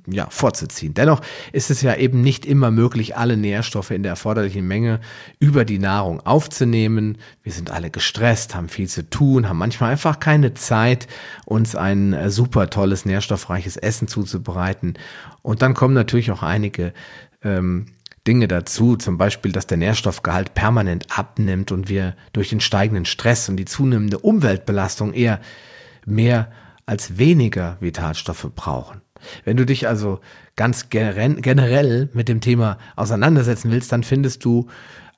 [0.06, 0.94] ja, vorzuziehen.
[0.94, 1.20] Dennoch
[1.52, 5.00] ist es ja eben nicht immer möglich, alle Nährstoffe in der erforderlichen Menge
[5.38, 7.18] über die Nahrung aufzunehmen.
[7.42, 11.06] Wir sind alle gestresst, haben viel zu tun, haben manchmal einfach keine Zeit,
[11.44, 14.94] uns ein äh, super tolles, nährstoffreiches Essen zuzubereiten.
[15.42, 16.92] Und dann kommen natürlich auch einige
[17.42, 17.86] ähm,
[18.26, 23.48] Dinge dazu, zum Beispiel, dass der Nährstoffgehalt permanent abnimmt und wir durch den steigenden Stress
[23.48, 25.40] und die zunehmende Umweltbelastung eher
[26.06, 26.50] mehr
[26.86, 29.03] als weniger Vitalstoffe brauchen.
[29.44, 30.20] Wenn du dich also
[30.56, 34.68] ganz generell mit dem Thema auseinandersetzen willst, dann findest du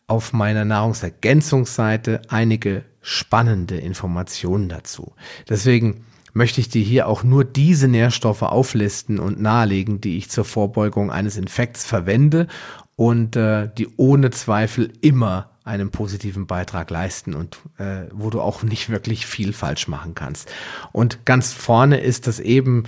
[0.06, 5.14] auf meiner Nahrungsergänzungsseite einige spannende Informationen dazu.
[5.48, 10.44] Deswegen möchte ich dir hier auch nur diese Nährstoffe auflisten und nahelegen, die ich zur
[10.44, 12.46] Vorbeugung eines Infekts verwende
[12.94, 18.62] und äh, die ohne Zweifel immer einen positiven Beitrag leisten und äh, wo du auch
[18.62, 20.48] nicht wirklich viel falsch machen kannst.
[20.92, 22.84] Und ganz vorne ist das eben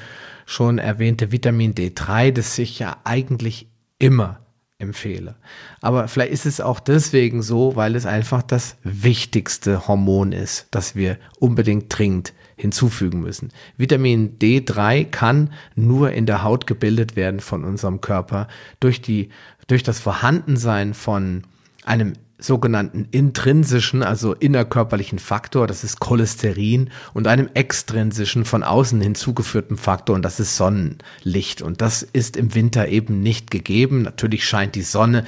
[0.46, 4.38] schon erwähnte Vitamin D3, das ich ja eigentlich immer
[4.78, 5.34] empfehle.
[5.80, 10.94] Aber vielleicht ist es auch deswegen so, weil es einfach das wichtigste Hormon ist, das
[10.94, 13.52] wir unbedingt dringend hinzufügen müssen.
[13.76, 18.46] Vitamin D3 kann nur in der Haut gebildet werden von unserem Körper
[18.78, 19.30] durch die,
[19.66, 21.42] durch das Vorhandensein von
[21.84, 29.76] einem sogenannten intrinsischen, also innerkörperlichen Faktor, das ist Cholesterin, und einem extrinsischen, von außen hinzugeführten
[29.76, 31.62] Faktor, und das ist Sonnenlicht.
[31.62, 34.02] Und das ist im Winter eben nicht gegeben.
[34.02, 35.24] Natürlich scheint die Sonne,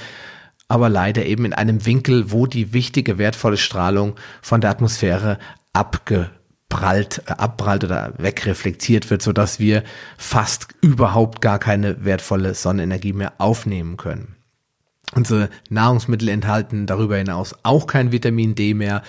[0.68, 5.38] aber leider eben in einem Winkel, wo die wichtige, wertvolle Strahlung von der Atmosphäre
[5.72, 9.82] abgeprallt, äh, abprallt oder wegreflektiert wird, sodass wir
[10.16, 14.36] fast überhaupt gar keine wertvolle Sonnenenergie mehr aufnehmen können.
[15.14, 19.02] Unsere Nahrungsmittel enthalten darüber hinaus auch kein Vitamin D mehr,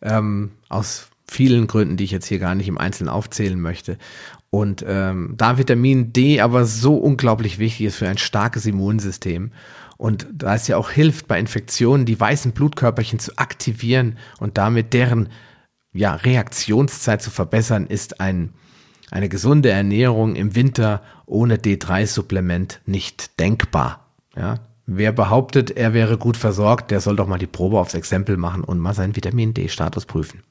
[0.00, 3.98] ähm, aus vielen Gründen, die ich jetzt hier gar nicht im Einzelnen aufzählen möchte.
[4.50, 9.50] Und ähm, da Vitamin D aber so unglaublich wichtig ist für ein starkes Immunsystem
[10.02, 14.94] und da es ja auch hilft, bei Infektionen die weißen Blutkörperchen zu aktivieren und damit
[14.94, 15.28] deren
[15.92, 18.52] ja, Reaktionszeit zu verbessern, ist ein,
[19.12, 24.08] eine gesunde Ernährung im Winter ohne D3-Supplement nicht denkbar.
[24.34, 28.36] Ja, Wer behauptet, er wäre gut versorgt, der soll doch mal die Probe aufs Exempel
[28.36, 30.42] machen und mal seinen Vitamin D-Status prüfen.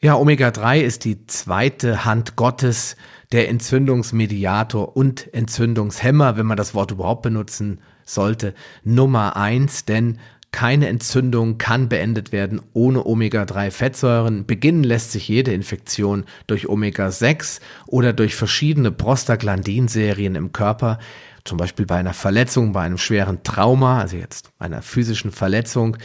[0.00, 2.96] Ja, Omega-3 ist die zweite Hand Gottes,
[3.32, 10.18] der Entzündungsmediator und Entzündungshemmer, wenn man das Wort überhaupt benutzen sollte, Nummer eins, denn
[10.52, 14.46] keine Entzündung kann beendet werden ohne Omega-3-Fettsäuren.
[14.46, 20.98] Beginnen lässt sich jede Infektion durch Omega-6 oder durch verschiedene Prostaglandinserien im Körper
[21.46, 25.96] zum Beispiel bei einer Verletzung, bei einem schweren Trauma, also jetzt einer physischen Verletzung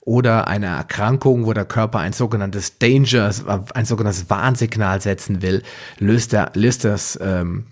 [0.00, 3.30] oder einer Erkrankung, wo der Körper ein sogenanntes Danger,
[3.74, 5.62] ein sogenanntes Warnsignal setzen will,
[5.98, 7.66] löst, er, löst das ähm,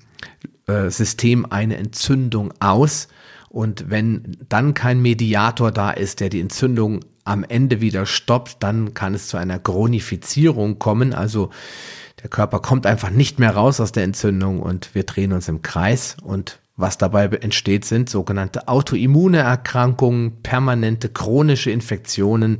[0.66, 3.08] Immunsystem eine Entzündung aus.
[3.48, 8.94] Und wenn dann kein Mediator da ist, der die Entzündung am Ende wieder stoppt, dann
[8.94, 11.12] kann es zu einer Chronifizierung kommen.
[11.12, 11.50] Also
[12.22, 15.62] der Körper kommt einfach nicht mehr raus aus der Entzündung und wir drehen uns im
[15.62, 22.58] Kreis und was dabei entsteht, sind sogenannte autoimmune Erkrankungen, permanente chronische Infektionen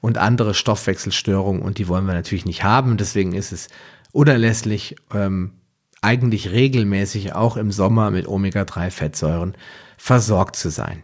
[0.00, 1.60] und andere Stoffwechselstörungen.
[1.60, 2.96] Und die wollen wir natürlich nicht haben.
[2.96, 3.68] Deswegen ist es
[4.12, 5.52] unerlässlich, ähm,
[6.00, 9.54] eigentlich regelmäßig auch im Sommer mit Omega-3-Fettsäuren
[9.98, 11.02] versorgt zu sein.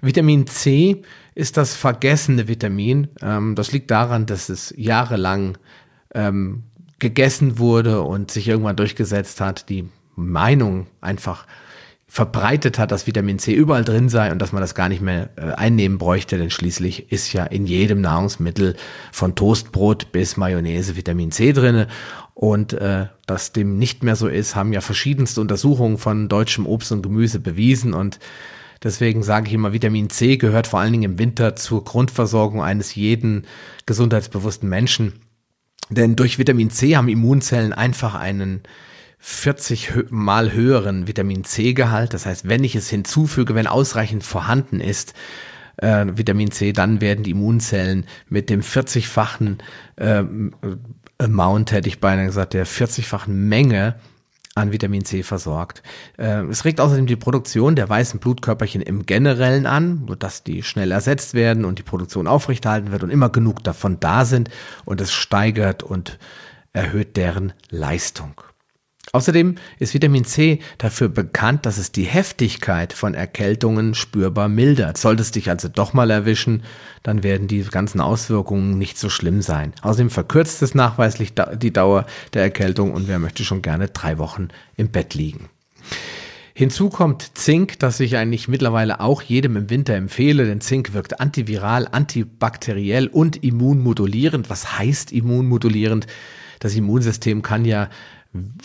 [0.00, 1.02] Vitamin C
[1.34, 3.08] ist das vergessene Vitamin.
[3.20, 5.58] Ähm, das liegt daran, dass es jahrelang
[6.14, 6.64] ähm,
[6.98, 9.68] gegessen wurde und sich irgendwann durchgesetzt hat.
[9.68, 11.46] Die Meinung einfach
[12.14, 15.30] verbreitet hat, dass Vitamin C überall drin sei und dass man das gar nicht mehr
[15.34, 18.76] äh, einnehmen bräuchte, denn schließlich ist ja in jedem Nahrungsmittel
[19.10, 21.88] von Toastbrot bis Mayonnaise Vitamin C drinne.
[22.32, 26.92] Und äh, dass dem nicht mehr so ist, haben ja verschiedenste Untersuchungen von deutschem Obst
[26.92, 27.94] und Gemüse bewiesen.
[27.94, 28.20] Und
[28.84, 32.94] deswegen sage ich immer, Vitamin C gehört vor allen Dingen im Winter zur Grundversorgung eines
[32.94, 33.44] jeden
[33.86, 35.14] gesundheitsbewussten Menschen,
[35.90, 38.62] denn durch Vitamin C haben Immunzellen einfach einen
[39.26, 42.12] 40 mal höheren Vitamin C-Gehalt.
[42.12, 45.14] Das heißt, wenn ich es hinzufüge, wenn ausreichend vorhanden ist,
[45.78, 49.62] äh, Vitamin C, dann werden die Immunzellen mit dem 40-fachen
[49.96, 50.24] äh,
[51.16, 53.94] Amount, hätte ich beinahe gesagt, der 40-fachen Menge
[54.54, 55.82] an Vitamin C versorgt.
[56.18, 60.92] Äh, es regt außerdem die Produktion der weißen Blutkörperchen im Generellen an, sodass die schnell
[60.92, 64.50] ersetzt werden und die Produktion aufrechterhalten wird und immer genug davon da sind
[64.84, 66.18] und es steigert und
[66.74, 68.42] erhöht deren Leistung.
[69.14, 74.98] Außerdem ist Vitamin C dafür bekannt, dass es die Heftigkeit von Erkältungen spürbar mildert.
[74.98, 76.64] Sollte es dich also doch mal erwischen,
[77.04, 79.72] dann werden die ganzen Auswirkungen nicht so schlimm sein.
[79.82, 84.48] Außerdem verkürzt es nachweislich die Dauer der Erkältung und wer möchte schon gerne drei Wochen
[84.76, 85.48] im Bett liegen.
[86.52, 91.20] Hinzu kommt Zink, das ich eigentlich mittlerweile auch jedem im Winter empfehle, denn Zink wirkt
[91.20, 94.50] antiviral, antibakteriell und immunmodulierend.
[94.50, 96.08] Was heißt immunmodulierend?
[96.58, 97.90] Das Immunsystem kann ja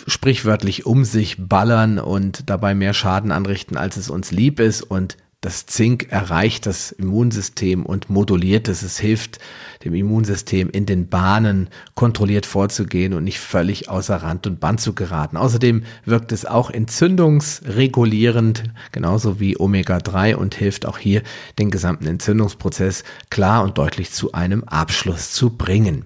[0.08, 4.82] sprichwörtlich um sich ballern und dabei mehr Schaden anrichten, als es uns lieb ist.
[4.82, 8.82] Und das Zink erreicht das Immunsystem und moduliert es.
[8.82, 9.40] Es hilft
[9.86, 14.94] dem Immunsystem in den Bahnen kontrolliert vorzugehen und nicht völlig außer Rand und Band zu
[14.94, 15.38] geraten.
[15.38, 21.24] Außerdem wirkt es auch entzündungsregulierend, genauso wie Omega-3 und hilft auch hier
[21.58, 26.04] den gesamten Entzündungsprozess klar und deutlich zu einem Abschluss zu bringen.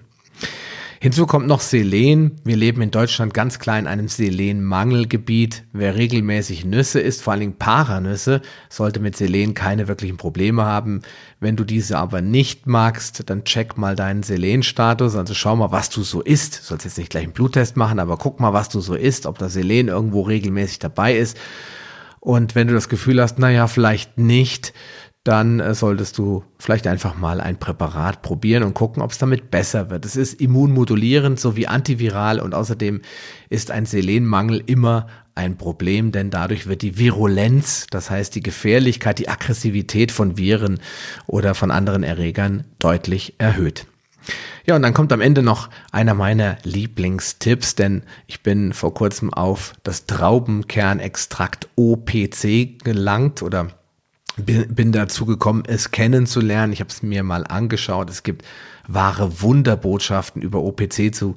[1.04, 2.40] Hinzu kommt noch Selen.
[2.44, 5.64] Wir leben in Deutschland ganz klar in einem Selenmangelgebiet.
[5.74, 8.40] Wer regelmäßig Nüsse isst, vor allen Dingen Paranüsse,
[8.70, 11.02] sollte mit Selen keine wirklichen Probleme haben.
[11.40, 15.14] Wenn du diese aber nicht magst, dann check mal deinen Selenstatus.
[15.14, 16.60] Also schau mal, was du so isst.
[16.60, 19.26] Du sollst jetzt nicht gleich einen Bluttest machen, aber guck mal, was du so isst,
[19.26, 21.36] ob da Selen irgendwo regelmäßig dabei ist.
[22.24, 24.72] Und wenn du das Gefühl hast, naja, vielleicht nicht,
[25.24, 29.50] dann äh, solltest du vielleicht einfach mal ein Präparat probieren und gucken, ob es damit
[29.50, 30.04] besser wird.
[30.04, 33.00] Es ist immunmodulierend sowie antiviral und außerdem
[33.48, 39.18] ist ein Selenmangel immer ein Problem, denn dadurch wird die Virulenz, das heißt die Gefährlichkeit,
[39.18, 40.78] die Aggressivität von Viren
[41.26, 43.86] oder von anderen Erregern deutlich erhöht.
[44.66, 49.32] Ja, und dann kommt am Ende noch einer meiner Lieblingstipps, denn ich bin vor kurzem
[49.32, 53.68] auf das Traubenkernextrakt OPC gelangt oder
[54.36, 56.72] bin, bin dazu gekommen, es kennenzulernen.
[56.72, 58.10] Ich habe es mir mal angeschaut.
[58.10, 58.44] Es gibt
[58.86, 61.36] wahre Wunderbotschaften über OPC zu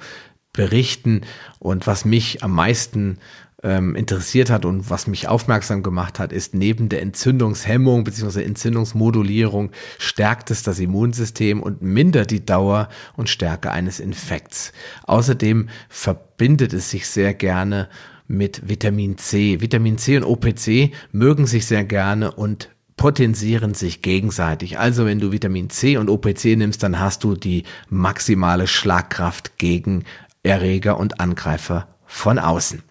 [0.54, 1.22] berichten.
[1.60, 3.20] Und was mich am meisten
[3.64, 8.44] ähm, interessiert hat und was mich aufmerksam gemacht hat, ist neben der Entzündungshemmung bzw.
[8.44, 14.74] Entzündungsmodulierung stärkt es das Immunsystem und mindert die Dauer und Stärke eines Infekts.
[15.06, 17.90] Außerdem verbindet es sich sehr gerne
[18.28, 19.62] mit Vitamin C.
[19.62, 24.80] Vitamin C und OPC mögen sich sehr gerne und potenzieren sich gegenseitig.
[24.80, 30.04] Also wenn du Vitamin C und OPC nimmst, dann hast du die maximale Schlagkraft gegen
[30.44, 32.82] Erreger und Angreifer von außen.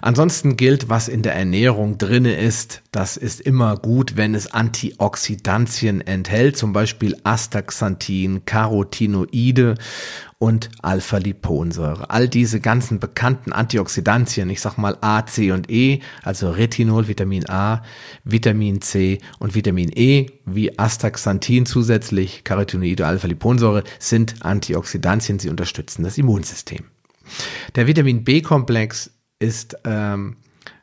[0.00, 6.00] Ansonsten gilt, was in der Ernährung drinne ist, das ist immer gut, wenn es Antioxidantien
[6.00, 9.74] enthält, zum Beispiel Astaxanthin, Carotinoide
[10.38, 12.10] und Alpha-Liponsäure.
[12.10, 17.48] All diese ganzen bekannten Antioxidantien, ich sag mal A, C und E, also Retinol, Vitamin
[17.50, 17.82] A,
[18.22, 26.18] Vitamin C und Vitamin E, wie Astaxanthin zusätzlich, Carotinoide, Alpha-Liponsäure, sind Antioxidantien, sie unterstützen das
[26.18, 26.84] Immunsystem.
[27.74, 30.36] Der Vitamin B-Komplex ist ähm,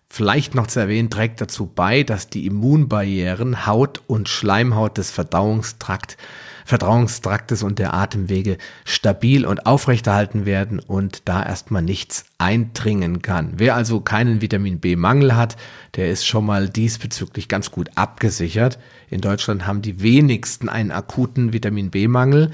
[0.09, 6.17] vielleicht noch zu erwähnen, trägt dazu bei, dass die Immunbarrieren Haut und Schleimhaut des Verdauungstrakt
[6.65, 13.53] Verdauungstraktes und der Atemwege stabil und aufrechterhalten werden und da erstmal nichts eindringen kann.
[13.57, 15.57] Wer also keinen Vitamin B-Mangel hat,
[15.95, 18.79] der ist schon mal diesbezüglich ganz gut abgesichert.
[19.09, 22.51] In Deutschland haben die wenigsten einen akuten Vitamin B-Mangel.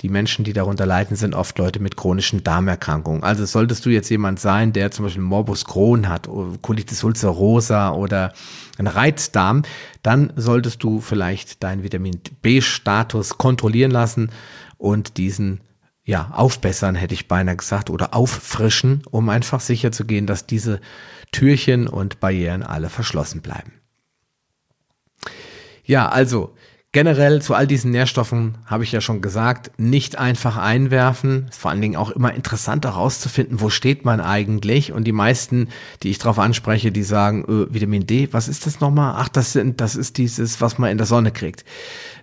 [0.00, 3.24] Die Menschen, die darunter leiden, sind oft Leute mit chronischen Darmerkrankungen.
[3.24, 6.28] Also solltest du jetzt jemand sein, der zum Beispiel Morbus Crohn hat,
[6.62, 8.32] Colitis ulcerosa oder
[8.78, 9.62] einen Reizdarm,
[10.02, 14.30] dann solltest du vielleicht deinen Vitamin B-Status kontrollieren lassen
[14.76, 15.62] und diesen
[16.04, 20.80] ja, aufbessern, hätte ich beinahe gesagt, oder auffrischen, um einfach sicher zu gehen, dass diese
[21.32, 23.72] Türchen und Barrieren alle verschlossen bleiben.
[25.84, 26.54] Ja, also
[26.92, 31.46] Generell zu all diesen Nährstoffen habe ich ja schon gesagt, nicht einfach einwerfen.
[31.50, 34.92] Ist vor allen Dingen auch immer interessant herauszufinden, wo steht man eigentlich.
[34.92, 35.68] Und die meisten,
[36.02, 39.16] die ich darauf anspreche, die sagen, äh, Vitamin D, was ist das nochmal?
[39.18, 41.64] Ach, das sind, das ist dieses, was man in der Sonne kriegt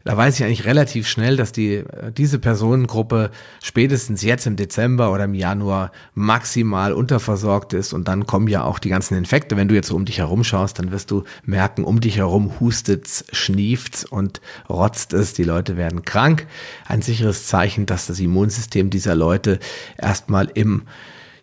[0.05, 5.11] da weiß ich eigentlich relativ schnell, dass die, äh, diese Personengruppe spätestens jetzt im Dezember
[5.11, 9.57] oder im Januar maximal unterversorgt ist und dann kommen ja auch die ganzen Infekte.
[9.57, 12.59] Wenn du jetzt so um dich herum schaust, dann wirst du merken, um dich herum
[12.59, 16.47] hustet's, schnieft's und rotzt es, die Leute werden krank.
[16.87, 19.59] Ein sicheres Zeichen, dass das Immunsystem dieser Leute
[19.97, 20.83] erstmal im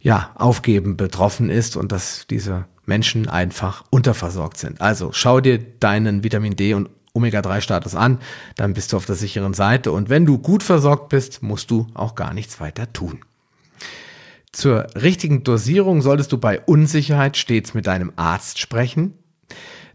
[0.01, 4.81] ja, Aufgeben betroffen ist und dass diese Menschen einfach unterversorgt sind.
[4.81, 8.19] Also schau dir deinen Vitamin D und Omega-3-Status an,
[8.57, 9.93] dann bist du auf der sicheren Seite.
[9.93, 13.21] Und wenn du gut versorgt bist, musst du auch gar nichts weiter tun.
[14.51, 19.15] Zur richtigen Dosierung solltest du bei Unsicherheit stets mit deinem Arzt sprechen.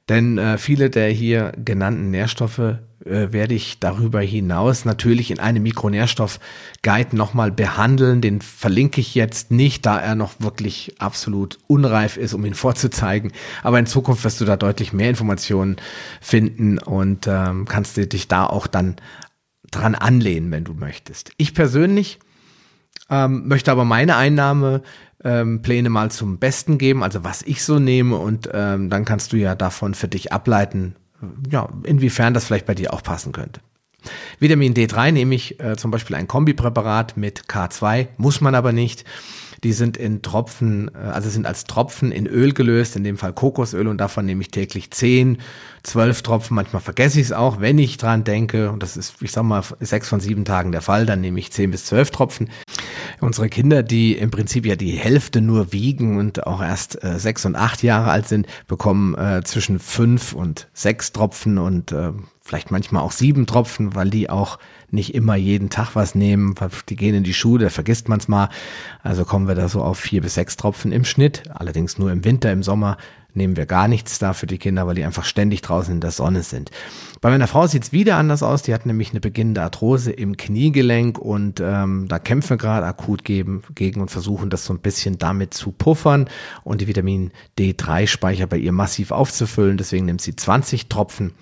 [0.10, 5.64] Denn äh, viele der hier genannten Nährstoffe äh, werde ich darüber hinaus natürlich in einem
[5.64, 8.22] Mikronährstoff-Guide nochmal behandeln.
[8.22, 13.32] Den verlinke ich jetzt nicht, da er noch wirklich absolut unreif ist, um ihn vorzuzeigen.
[13.64, 15.78] Aber in Zukunft wirst du da deutlich mehr Informationen
[16.22, 18.96] finden und ähm, kannst du dich da auch dann
[19.72, 21.32] dran anlehnen, wenn du möchtest.
[21.38, 22.20] Ich persönlich
[23.10, 24.82] ähm, möchte aber meine Einnahme
[25.24, 29.34] ähm, Pläne mal zum Besten geben, also was ich so nehme und ähm, dann kannst
[29.34, 30.96] du ja davon für dich ableiten,
[31.50, 33.62] ja, inwiefern das vielleicht bei dir auch passen könnte.
[34.40, 39.04] Vitamin D3 nehme ich äh, zum Beispiel ein Kombipräparat mit K2, muss man aber nicht.
[39.64, 43.34] Die sind in Tropfen, äh, also sind als Tropfen in Öl gelöst, in dem Fall
[43.34, 45.40] Kokosöl und davon nehme ich täglich 10,
[45.84, 46.56] 12 Tropfen.
[46.56, 48.72] Manchmal vergesse ich es auch, wenn ich dran denke.
[48.72, 51.06] Und das ist, ich sag mal, sechs von sieben Tagen der Fall.
[51.06, 52.50] Dann nehme ich 10 bis 12 Tropfen.
[53.20, 57.46] Unsere Kinder, die im Prinzip ja die Hälfte nur wiegen und auch erst äh, sechs
[57.46, 62.72] und acht Jahre alt sind, bekommen äh, zwischen fünf und sechs Tropfen und äh, vielleicht
[62.72, 66.56] manchmal auch sieben Tropfen, weil die auch nicht immer jeden Tag was nehmen.
[66.90, 68.50] Die gehen in die Schule, da vergisst man es mal.
[69.04, 71.44] Also kommen wir da so auf vier bis sechs Tropfen im Schnitt.
[71.54, 72.98] Allerdings nur im Winter, im Sommer
[73.38, 76.12] nehmen wir gar nichts da für die Kinder, weil die einfach ständig draußen in der
[76.12, 76.72] Sonne sind.
[77.22, 78.64] Bei meiner Frau sieht's wieder anders aus.
[78.64, 83.24] Die hat nämlich eine beginnende Arthrose im Kniegelenk und ähm, da kämpfen wir gerade akut
[83.24, 86.30] gegen, gegen und versuchen das so ein bisschen damit zu puffern
[86.64, 89.78] und die Vitamin D3-Speicher bei ihr massiv aufzufüllen.
[89.78, 91.34] Deswegen nimmt sie 20 Tropfen.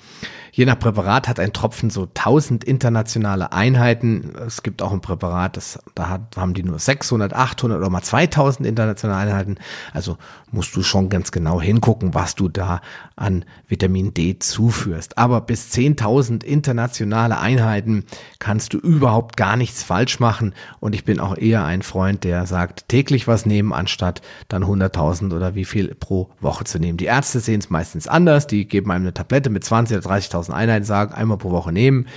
[0.55, 4.31] Je nach Präparat hat ein Tropfen so 1000 internationale Einheiten.
[4.47, 8.01] Es gibt auch ein Präparat, das, da hat, haben die nur 600, 800 oder mal
[8.01, 9.57] 2000 internationale Einheiten.
[9.93, 10.17] Also
[10.51, 12.79] musst du schon ganz genau hingucken, was du da
[13.17, 15.17] an Vitamin D zuführst.
[15.17, 18.05] Aber bis 10.000 internationale Einheiten
[18.39, 20.53] kannst du überhaupt gar nichts falsch machen.
[20.79, 25.35] Und ich bin auch eher ein Freund, der sagt, täglich was nehmen, anstatt dann 100.000
[25.35, 26.97] oder wie viel pro Woche zu nehmen.
[26.97, 28.47] Die Ärzte sehen es meistens anders.
[28.47, 31.71] Die geben einem eine Tablette mit 20 oder 30.000 1000 Einheiten sagen, einmal pro Woche
[31.71, 32.07] nehmen.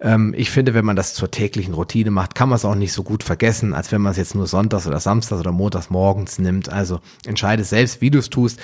[0.00, 2.92] Ähm, ich finde, wenn man das zur täglichen Routine macht, kann man es auch nicht
[2.92, 6.38] so gut vergessen, als wenn man es jetzt nur sonntags oder samstags oder montags morgens
[6.38, 6.68] nimmt.
[6.68, 8.60] Also entscheide selbst, wie du es tust.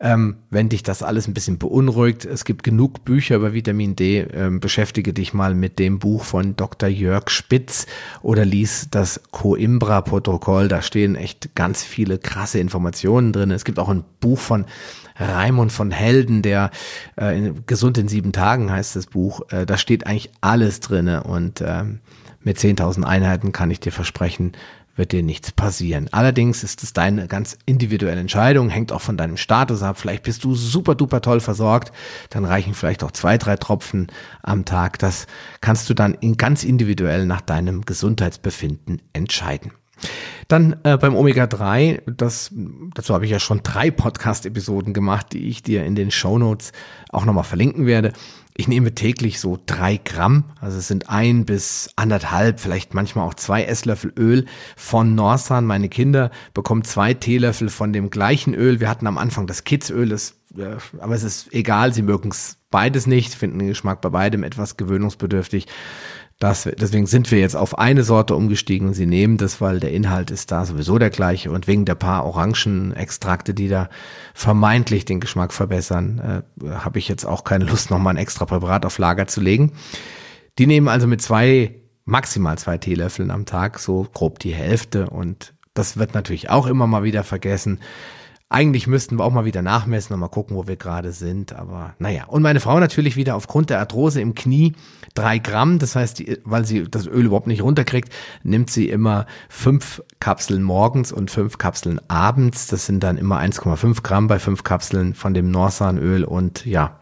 [0.00, 4.20] Ähm, wenn dich das alles ein bisschen beunruhigt, es gibt genug Bücher über Vitamin D.
[4.20, 6.88] Ähm, beschäftige dich mal mit dem Buch von Dr.
[6.88, 7.86] Jörg Spitz
[8.20, 10.68] oder lies das Coimbra-Protokoll.
[10.68, 13.52] Da stehen echt ganz viele krasse Informationen drin.
[13.52, 14.66] Es gibt auch ein Buch von
[15.16, 16.70] Raimund von Helden, der
[17.16, 19.42] äh, Gesund in sieben Tagen heißt das Buch.
[19.50, 21.84] Äh, da steht eigentlich alles drinne und äh,
[22.42, 24.52] mit 10.000 Einheiten kann ich dir versprechen,
[24.96, 26.08] wird dir nichts passieren.
[26.12, 29.98] Allerdings ist es deine ganz individuelle Entscheidung, hängt auch von deinem Status ab.
[29.98, 31.92] Vielleicht bist du super duper toll versorgt,
[32.30, 34.08] dann reichen vielleicht auch zwei, drei Tropfen
[34.42, 34.98] am Tag.
[34.98, 35.26] Das
[35.60, 39.72] kannst du dann in ganz individuell nach deinem Gesundheitsbefinden entscheiden.
[40.48, 42.52] Dann äh, beim Omega-3, das,
[42.94, 46.72] dazu habe ich ja schon drei Podcast-Episoden gemacht, die ich dir in den Show Notes
[47.10, 48.12] auch nochmal verlinken werde.
[48.56, 53.34] Ich nehme täglich so drei Gramm, also es sind ein bis anderthalb, vielleicht manchmal auch
[53.34, 55.66] zwei Esslöffel Öl von Norsan.
[55.66, 58.78] Meine Kinder bekommen zwei Teelöffel von dem gleichen Öl.
[58.78, 62.58] Wir hatten am Anfang das Kidsöl, das, äh, aber es ist egal, sie mögen es
[62.70, 65.66] beides nicht, finden den Geschmack bei beidem etwas gewöhnungsbedürftig.
[66.44, 69.92] Das, deswegen sind wir jetzt auf eine Sorte umgestiegen und sie nehmen das, weil der
[69.92, 73.88] Inhalt ist da sowieso der gleiche und wegen der paar Orangenextrakte, die da
[74.34, 78.84] vermeintlich den Geschmack verbessern, äh, habe ich jetzt auch keine Lust, nochmal ein extra Präparat
[78.84, 79.72] auf Lager zu legen.
[80.58, 85.54] Die nehmen also mit zwei, maximal zwei Teelöffeln am Tag so grob die Hälfte und
[85.72, 87.80] das wird natürlich auch immer mal wieder vergessen.
[88.50, 91.54] Eigentlich müssten wir auch mal wieder nachmessen und mal gucken, wo wir gerade sind.
[91.54, 92.26] Aber naja.
[92.26, 94.74] Und meine Frau natürlich wieder aufgrund der Arthrose im Knie
[95.14, 95.78] drei Gramm.
[95.78, 100.62] Das heißt, die, weil sie das Öl überhaupt nicht runterkriegt, nimmt sie immer fünf Kapseln
[100.62, 102.66] morgens und fünf Kapseln abends.
[102.66, 107.00] Das sind dann immer 1,5 Gramm bei fünf Kapseln von dem Norsanöl und ja,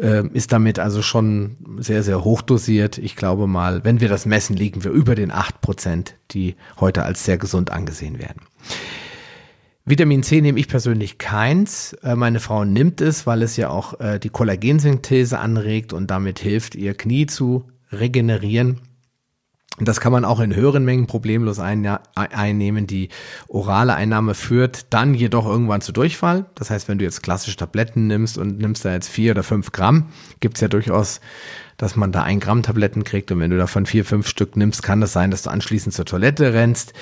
[0.00, 2.98] äh, ist damit also schon sehr, sehr hoch dosiert.
[2.98, 7.02] Ich glaube mal, wenn wir das messen, liegen wir über den acht Prozent, die heute
[7.02, 8.42] als sehr gesund angesehen werden.
[9.88, 11.92] Vitamin C nehme ich persönlich keins.
[12.02, 16.40] Äh, meine Frau nimmt es, weil es ja auch äh, die Kollagensynthese anregt und damit
[16.40, 18.80] hilft, ihr Knie zu regenerieren.
[19.78, 22.88] Das kann man auch in höheren Mengen problemlos ein, einnehmen.
[22.88, 23.10] Die
[23.46, 26.46] orale Einnahme führt dann jedoch irgendwann zu Durchfall.
[26.56, 29.70] Das heißt, wenn du jetzt klassische Tabletten nimmst und nimmst da jetzt vier oder fünf
[29.72, 30.08] Gramm,
[30.40, 31.20] gibt's ja durchaus
[31.76, 34.82] dass man da ein Gramm Tabletten kriegt und wenn du davon vier, fünf Stück nimmst,
[34.82, 36.94] kann das sein, dass du anschließend zur Toilette rennst.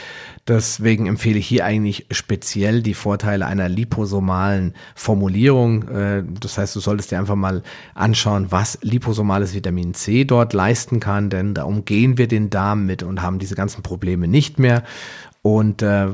[0.46, 5.88] Deswegen empfehle ich hier eigentlich speziell die Vorteile einer liposomalen Formulierung.
[5.88, 7.62] Äh, das heißt, du solltest dir einfach mal
[7.94, 13.02] anschauen, was liposomales Vitamin C dort leisten kann, denn da umgehen wir den Darm mit
[13.02, 14.82] und haben diese ganzen Probleme nicht mehr.
[15.40, 16.08] Und äh,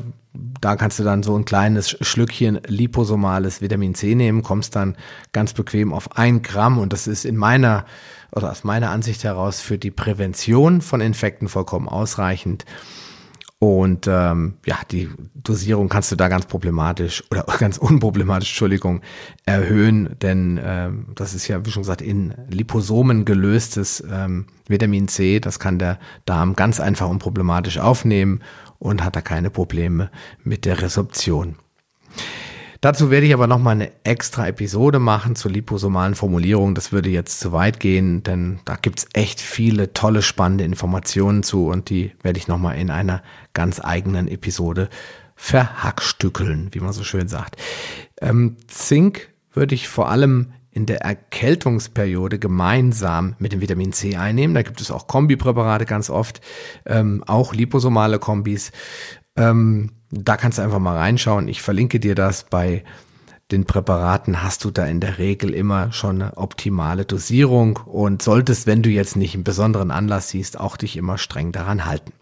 [0.60, 4.96] da kannst du dann so ein kleines Schlückchen liposomales Vitamin C nehmen, kommst dann
[5.32, 7.84] ganz bequem auf ein Gramm und das ist in meiner
[8.32, 12.64] oder aus meiner Ansicht heraus für die Prävention von Infekten vollkommen ausreichend.
[13.62, 19.02] Und ähm, ja, die Dosierung kannst du da ganz problematisch oder ganz unproblematisch, Entschuldigung,
[19.44, 25.40] erhöhen, denn ähm, das ist ja, wie schon gesagt, in Liposomen gelöstes ähm, Vitamin C.
[25.40, 28.40] Das kann der Darm ganz einfach unproblematisch aufnehmen
[28.78, 30.10] und hat da keine Probleme
[30.42, 31.56] mit der Resorption.
[32.80, 36.74] Dazu werde ich aber nochmal eine extra Episode machen zur liposomalen Formulierung.
[36.74, 41.66] Das würde jetzt zu weit gehen, denn da gibt's echt viele tolle, spannende Informationen zu
[41.66, 43.22] und die werde ich nochmal in einer
[43.52, 44.88] ganz eigenen Episode
[45.36, 47.56] verhackstückeln, wie man so schön sagt.
[48.20, 54.54] Ähm, Zink würde ich vor allem in der Erkältungsperiode gemeinsam mit dem Vitamin C einnehmen.
[54.54, 56.40] Da gibt es auch Kombipräparate ganz oft,
[56.86, 58.72] ähm, auch liposomale Kombis.
[59.36, 61.48] Ähm, da kannst du einfach mal reinschauen.
[61.48, 62.84] Ich verlinke dir das bei
[63.50, 68.66] den Präparaten hast du da in der Regel immer schon eine optimale Dosierung und solltest,
[68.66, 72.12] wenn du jetzt nicht einen besonderen Anlass siehst, auch dich immer streng daran halten.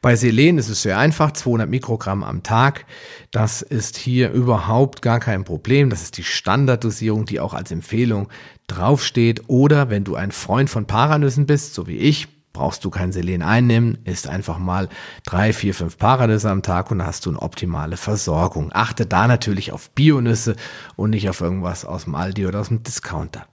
[0.00, 2.86] Bei Selen ist es sehr einfach, 200 Mikrogramm am Tag.
[3.32, 5.90] Das ist hier überhaupt gar kein Problem.
[5.90, 8.28] Das ist die Standarddosierung, die auch als Empfehlung
[8.68, 9.42] draufsteht.
[9.48, 13.42] Oder wenn du ein Freund von Paranüssen bist, so wie ich, brauchst du kein Selen
[13.42, 14.88] einnehmen, isst einfach mal
[15.24, 18.70] drei, vier, fünf Paranüsse am Tag und hast du eine optimale Versorgung.
[18.72, 20.56] Achte da natürlich auf Bionüsse
[20.96, 23.46] und nicht auf irgendwas aus dem Aldi oder aus dem Discounter.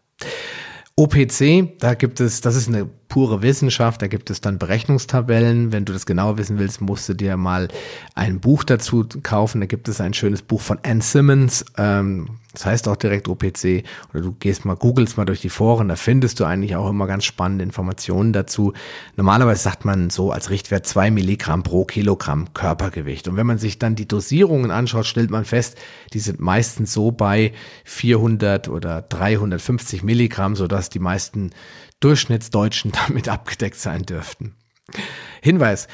[0.96, 5.72] OPC, da gibt es, das ist eine pure Wissenschaft, da gibt es dann Berechnungstabellen.
[5.72, 7.70] Wenn du das genau wissen willst, musst du dir mal
[8.14, 9.62] ein Buch dazu kaufen.
[9.62, 11.64] Da gibt es ein schönes Buch von Ann Simmons.
[11.78, 13.84] Ähm, das heißt auch direkt OPC.
[14.14, 17.08] Oder du gehst mal, googelst mal durch die Foren, da findest du eigentlich auch immer
[17.08, 18.74] ganz spannende Informationen dazu.
[19.16, 23.30] Normalerweise sagt man so als Richtwert zwei Milligramm pro Kilogramm Körpergewicht.
[23.30, 25.78] Und wenn man sich dann die Dosierungen anschaut, stellt man fest,
[26.14, 27.54] die sind meistens so bei
[27.86, 31.52] 400 oder 350 Milligramm, sodass die meisten
[32.06, 34.56] Durchschnittsdeutschen damit abgedeckt sein dürften.
[35.42, 35.88] Hinweis,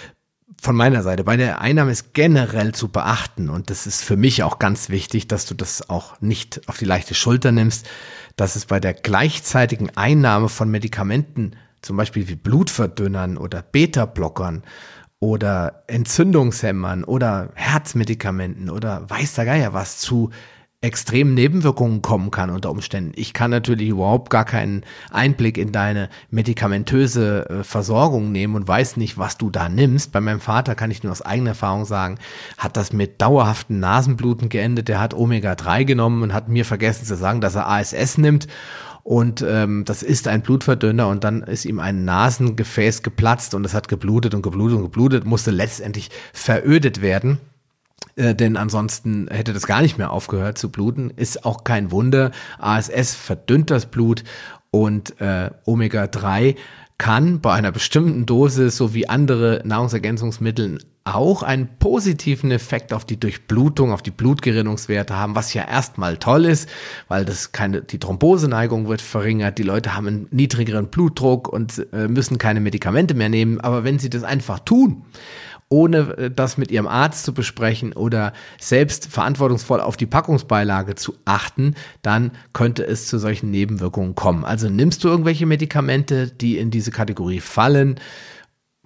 [0.62, 4.44] von meiner Seite, bei der Einnahme ist generell zu beachten und das ist für mich
[4.44, 7.90] auch ganz wichtig, dass du das auch nicht auf die leichte Schulter nimmst,
[8.36, 14.64] dass es bei der gleichzeitigen Einnahme von Medikamenten, zum Beispiel wie Blutverdünnern oder Beta-Blockern
[15.20, 20.30] oder Entzündungshemmern oder Herzmedikamenten oder weiß der Geier was zu
[20.84, 23.12] extremen Nebenwirkungen kommen kann unter Umständen.
[23.16, 28.98] Ich kann natürlich überhaupt gar keinen Einblick in deine medikamentöse äh, Versorgung nehmen und weiß
[28.98, 30.12] nicht, was du da nimmst.
[30.12, 32.18] Bei meinem Vater kann ich nur aus eigener Erfahrung sagen,
[32.58, 34.88] hat das mit dauerhaften Nasenbluten geendet.
[34.88, 38.48] Der hat Omega-3 genommen und hat mir vergessen zu sagen, dass er ASS nimmt.
[39.04, 43.76] Und ähm, das ist ein Blutverdünner und dann ist ihm ein Nasengefäß geplatzt und es
[43.76, 47.40] hat geblutet und geblutet und geblutet, musste letztendlich verödet werden.
[48.16, 51.12] Äh, denn ansonsten hätte das gar nicht mehr aufgehört zu bluten.
[51.16, 52.32] Ist auch kein Wunder.
[52.60, 54.24] ASS verdünnt das Blut
[54.72, 56.56] und äh, Omega-3
[56.98, 63.92] kann bei einer bestimmten Dosis sowie andere Nahrungsergänzungsmittel auch einen positiven Effekt auf die Durchblutung,
[63.92, 66.70] auf die Blutgerinnungswerte haben, was ja erstmal toll ist,
[67.08, 72.08] weil das keine, die Thromboseneigung wird verringert, die Leute haben einen niedrigeren Blutdruck und äh,
[72.08, 73.60] müssen keine Medikamente mehr nehmen.
[73.60, 75.04] Aber wenn sie das einfach tun,
[75.72, 81.16] ohne äh, das mit ihrem Arzt zu besprechen oder selbst verantwortungsvoll auf die Packungsbeilage zu
[81.26, 84.44] achten, dann könnte es zu solchen Nebenwirkungen kommen.
[84.46, 88.00] Also nimmst du irgendwelche Medikamente, die in diese Kategorie fallen,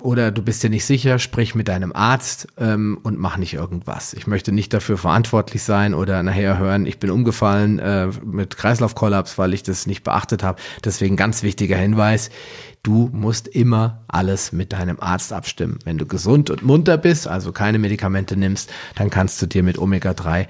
[0.06, 4.14] oder du bist dir nicht sicher, sprich mit deinem Arzt ähm, und mach nicht irgendwas.
[4.14, 9.40] Ich möchte nicht dafür verantwortlich sein oder nachher hören, ich bin umgefallen äh, mit Kreislaufkollaps,
[9.40, 10.62] weil ich das nicht beachtet habe.
[10.84, 12.30] Deswegen ganz wichtiger Hinweis,
[12.84, 15.80] du musst immer alles mit deinem Arzt abstimmen.
[15.86, 19.80] Wenn du gesund und munter bist, also keine Medikamente nimmst, dann kannst du dir mit
[19.80, 20.46] Omega-3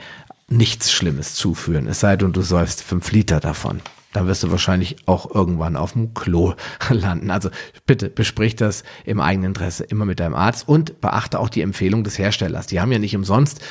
[0.50, 1.88] nichts Schlimmes zuführen.
[1.88, 3.80] Es sei denn, du säufst fünf Liter davon
[4.16, 6.54] dann wirst du wahrscheinlich auch irgendwann auf dem Klo
[6.90, 7.32] landen.
[7.32, 7.50] Also
[7.86, 12.04] bitte besprich das im eigenen Interesse immer mit deinem Arzt und beachte auch die Empfehlung
[12.04, 12.68] des Herstellers.
[12.68, 13.62] Die haben ja nicht umsonst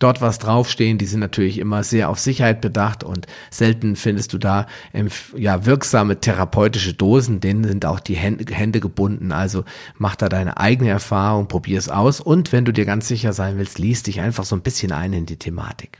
[0.00, 0.98] dort was draufstehen.
[0.98, 4.66] Die sind natürlich immer sehr auf Sicherheit bedacht und selten findest du da
[5.36, 7.40] ja wirksame therapeutische Dosen.
[7.40, 9.30] Denen sind auch die Hände gebunden.
[9.30, 9.64] Also
[9.96, 13.58] mach da deine eigene Erfahrung, probier es aus und wenn du dir ganz sicher sein
[13.58, 15.98] willst, liest dich einfach so ein bisschen ein in die Thematik.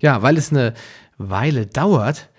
[0.00, 0.72] Ja, weil es eine
[1.18, 2.29] Weile dauert,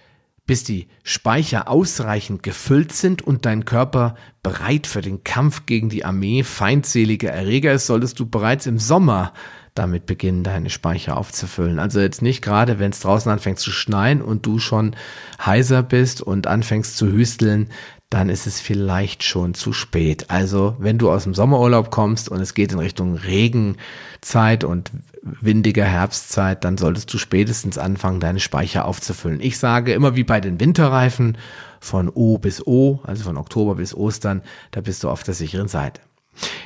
[0.52, 6.04] bis die Speicher ausreichend gefüllt sind und dein Körper bereit für den Kampf gegen die
[6.04, 9.32] Armee feindseliger Erreger ist, solltest du bereits im Sommer
[9.76, 11.80] damit beginnen, deine Speicher aufzufüllen.
[11.80, 14.94] Also jetzt nicht gerade, wenn es draußen anfängt zu schneien und du schon
[15.40, 17.70] heiser bist und anfängst zu hüsteln,
[18.10, 20.30] dann ist es vielleicht schon zu spät.
[20.30, 24.92] Also wenn du aus dem Sommerurlaub kommst und es geht in Richtung Regenzeit und
[25.22, 29.40] windiger Herbstzeit, dann solltest du spätestens anfangen, deine Speicher aufzufüllen.
[29.40, 31.38] Ich sage immer wie bei den Winterreifen
[31.80, 34.42] von O bis O, also von Oktober bis Ostern,
[34.72, 36.02] da bist du auf der sicheren Seite.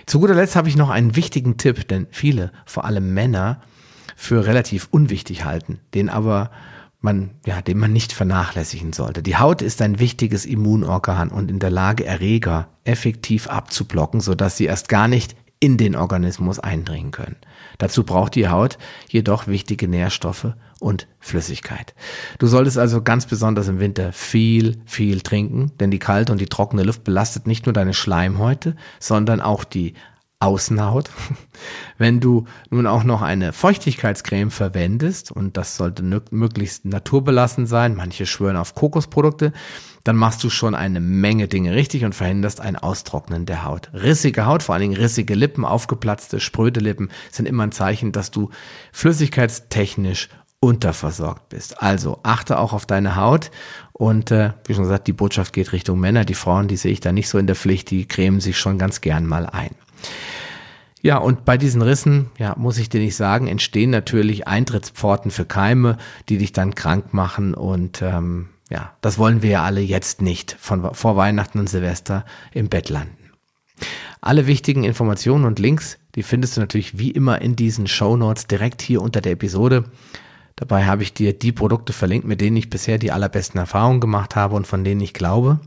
[0.05, 3.61] Zu guter Letzt habe ich noch einen wichtigen Tipp, den viele, vor allem Männer,
[4.15, 6.51] für relativ unwichtig halten, den aber
[7.01, 9.21] man, ja, den man nicht vernachlässigen sollte.
[9.21, 14.65] Die Haut ist ein wichtiges Immunorgan und in der Lage, Erreger effektiv abzublocken, sodass sie
[14.65, 15.35] erst gar nicht
[15.65, 17.37] in den Organismus eindringen können.
[17.79, 18.77] Dazu braucht die Haut
[19.09, 21.95] jedoch wichtige Nährstoffe und Flüssigkeit.
[22.37, 26.45] Du solltest also ganz besonders im Winter viel, viel trinken, denn die kalte und die
[26.45, 29.95] trockene Luft belastet nicht nur deine Schleimhäute, sondern auch die
[30.39, 31.09] Außenhaut.
[31.97, 38.27] Wenn du nun auch noch eine Feuchtigkeitscreme verwendest, und das sollte möglichst naturbelassen sein, manche
[38.27, 39.51] schwören auf Kokosprodukte,
[40.05, 43.89] dann machst du schon eine Menge Dinge richtig und verhinderst ein Austrocknen der Haut.
[43.91, 48.31] Rissige Haut, vor allen Dingen rissige Lippen, aufgeplatzte, spröde Lippen sind immer ein Zeichen, dass
[48.31, 48.51] du
[48.93, 50.29] flüssigkeitstechnisch
[50.59, 51.81] unterversorgt bist.
[51.81, 53.49] Also achte auch auf deine Haut
[53.93, 56.23] und äh, wie schon gesagt, die Botschaft geht Richtung Männer.
[56.23, 58.77] Die Frauen, die sehe ich da nicht so in der Pflicht, die cremen sich schon
[58.77, 59.71] ganz gern mal ein.
[61.01, 65.45] Ja, und bei diesen Rissen, ja, muss ich dir nicht sagen, entstehen natürlich Eintrittspforten für
[65.45, 65.97] Keime,
[66.29, 70.55] die dich dann krank machen und ähm, ja, das wollen wir ja alle jetzt nicht
[70.59, 73.31] von vor Weihnachten und Silvester im Bett landen.
[74.21, 78.47] Alle wichtigen Informationen und Links, die findest du natürlich wie immer in diesen Show Notes
[78.47, 79.85] direkt hier unter der Episode.
[80.55, 84.35] Dabei habe ich dir die Produkte verlinkt, mit denen ich bisher die allerbesten Erfahrungen gemacht
[84.35, 85.59] habe und von denen ich glaube,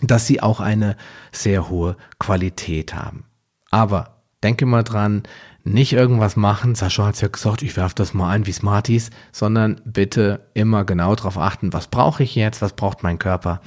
[0.00, 0.96] dass sie auch eine
[1.30, 3.24] sehr hohe Qualität haben.
[3.70, 4.13] Aber
[4.44, 5.24] denke mal dran,
[5.64, 6.74] nicht irgendwas machen.
[6.74, 11.14] Sascha hat ja gesagt, ich werfe das mal ein wie Smarties, sondern bitte immer genau
[11.14, 13.62] darauf achten, was brauche ich jetzt, was braucht mein Körper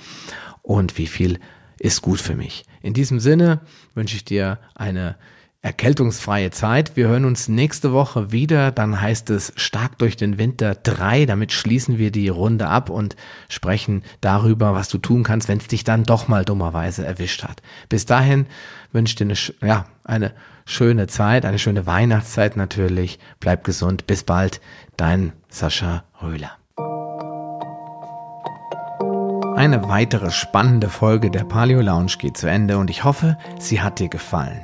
[0.62, 1.40] und wie viel
[1.80, 2.64] ist gut für mich.
[2.82, 3.62] In diesem Sinne
[3.96, 5.16] wünsche ich dir eine
[5.64, 6.96] erkältungsfreie Zeit.
[6.96, 8.72] Wir hören uns nächste Woche wieder.
[8.72, 11.26] Dann heißt es stark durch den Winter 3.
[11.26, 13.16] Damit schließen wir die Runde ab und
[13.50, 17.62] sprechen darüber, was du tun kannst, wenn es dich dann doch mal dummerweise erwischt hat.
[17.90, 18.46] Bis dahin
[18.92, 20.34] wünsche ich dir eine, ja, eine
[20.68, 23.18] schöne Zeit, eine schöne Weihnachtszeit natürlich.
[23.40, 24.06] Bleib gesund.
[24.06, 24.62] Bis bald.
[24.98, 26.52] Dein Sascha Röhler.
[29.56, 33.98] Eine weitere spannende Folge der Paleo Lounge geht zu Ende und ich hoffe, sie hat
[33.98, 34.62] dir gefallen.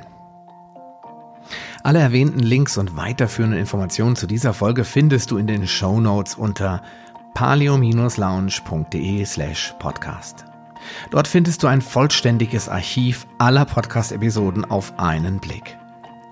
[1.82, 6.36] Alle erwähnten Links und weiterführenden Informationen zu dieser Folge findest du in den Show Notes
[6.36, 6.80] unter
[7.34, 10.44] paleo-lounge.de slash podcast.
[11.10, 15.76] Dort findest du ein vollständiges Archiv aller Podcast-Episoden auf einen Blick.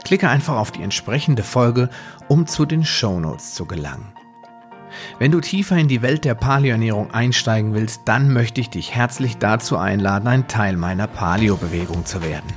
[0.04, 1.88] Klicke einfach auf die entsprechende Folge,
[2.28, 4.12] um zu den Show Notes zu gelangen.
[5.18, 9.38] Wenn du tiefer in die Welt der Paleoernährung einsteigen willst, dann möchte ich dich herzlich
[9.38, 12.52] dazu einladen, ein Teil meiner Paleo-Bewegung zu werden.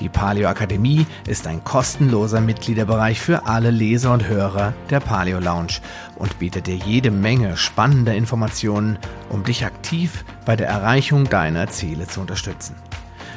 [0.00, 5.80] Die Paleo Akademie ist ein kostenloser Mitgliederbereich für alle Leser und Hörer der Paleo Lounge
[6.16, 8.98] und bietet dir jede Menge spannender Informationen,
[9.30, 12.76] um dich aktiv bei der Erreichung deiner Ziele zu unterstützen.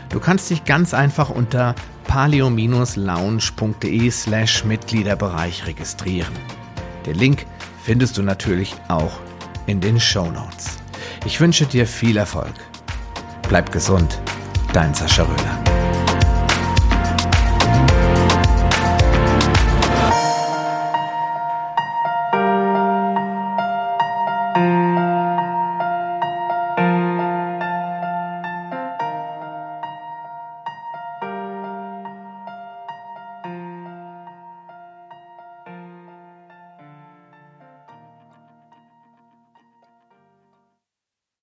[0.09, 1.75] Du kannst dich ganz einfach unter
[2.07, 6.33] palio-lounge.de slash Mitgliederbereich registrieren.
[7.05, 7.45] Den Link
[7.83, 9.19] findest du natürlich auch
[9.67, 10.77] in den Show Notes.
[11.25, 12.53] Ich wünsche dir viel Erfolg.
[13.47, 14.19] Bleib gesund,
[14.73, 15.78] dein Sascha Röhler.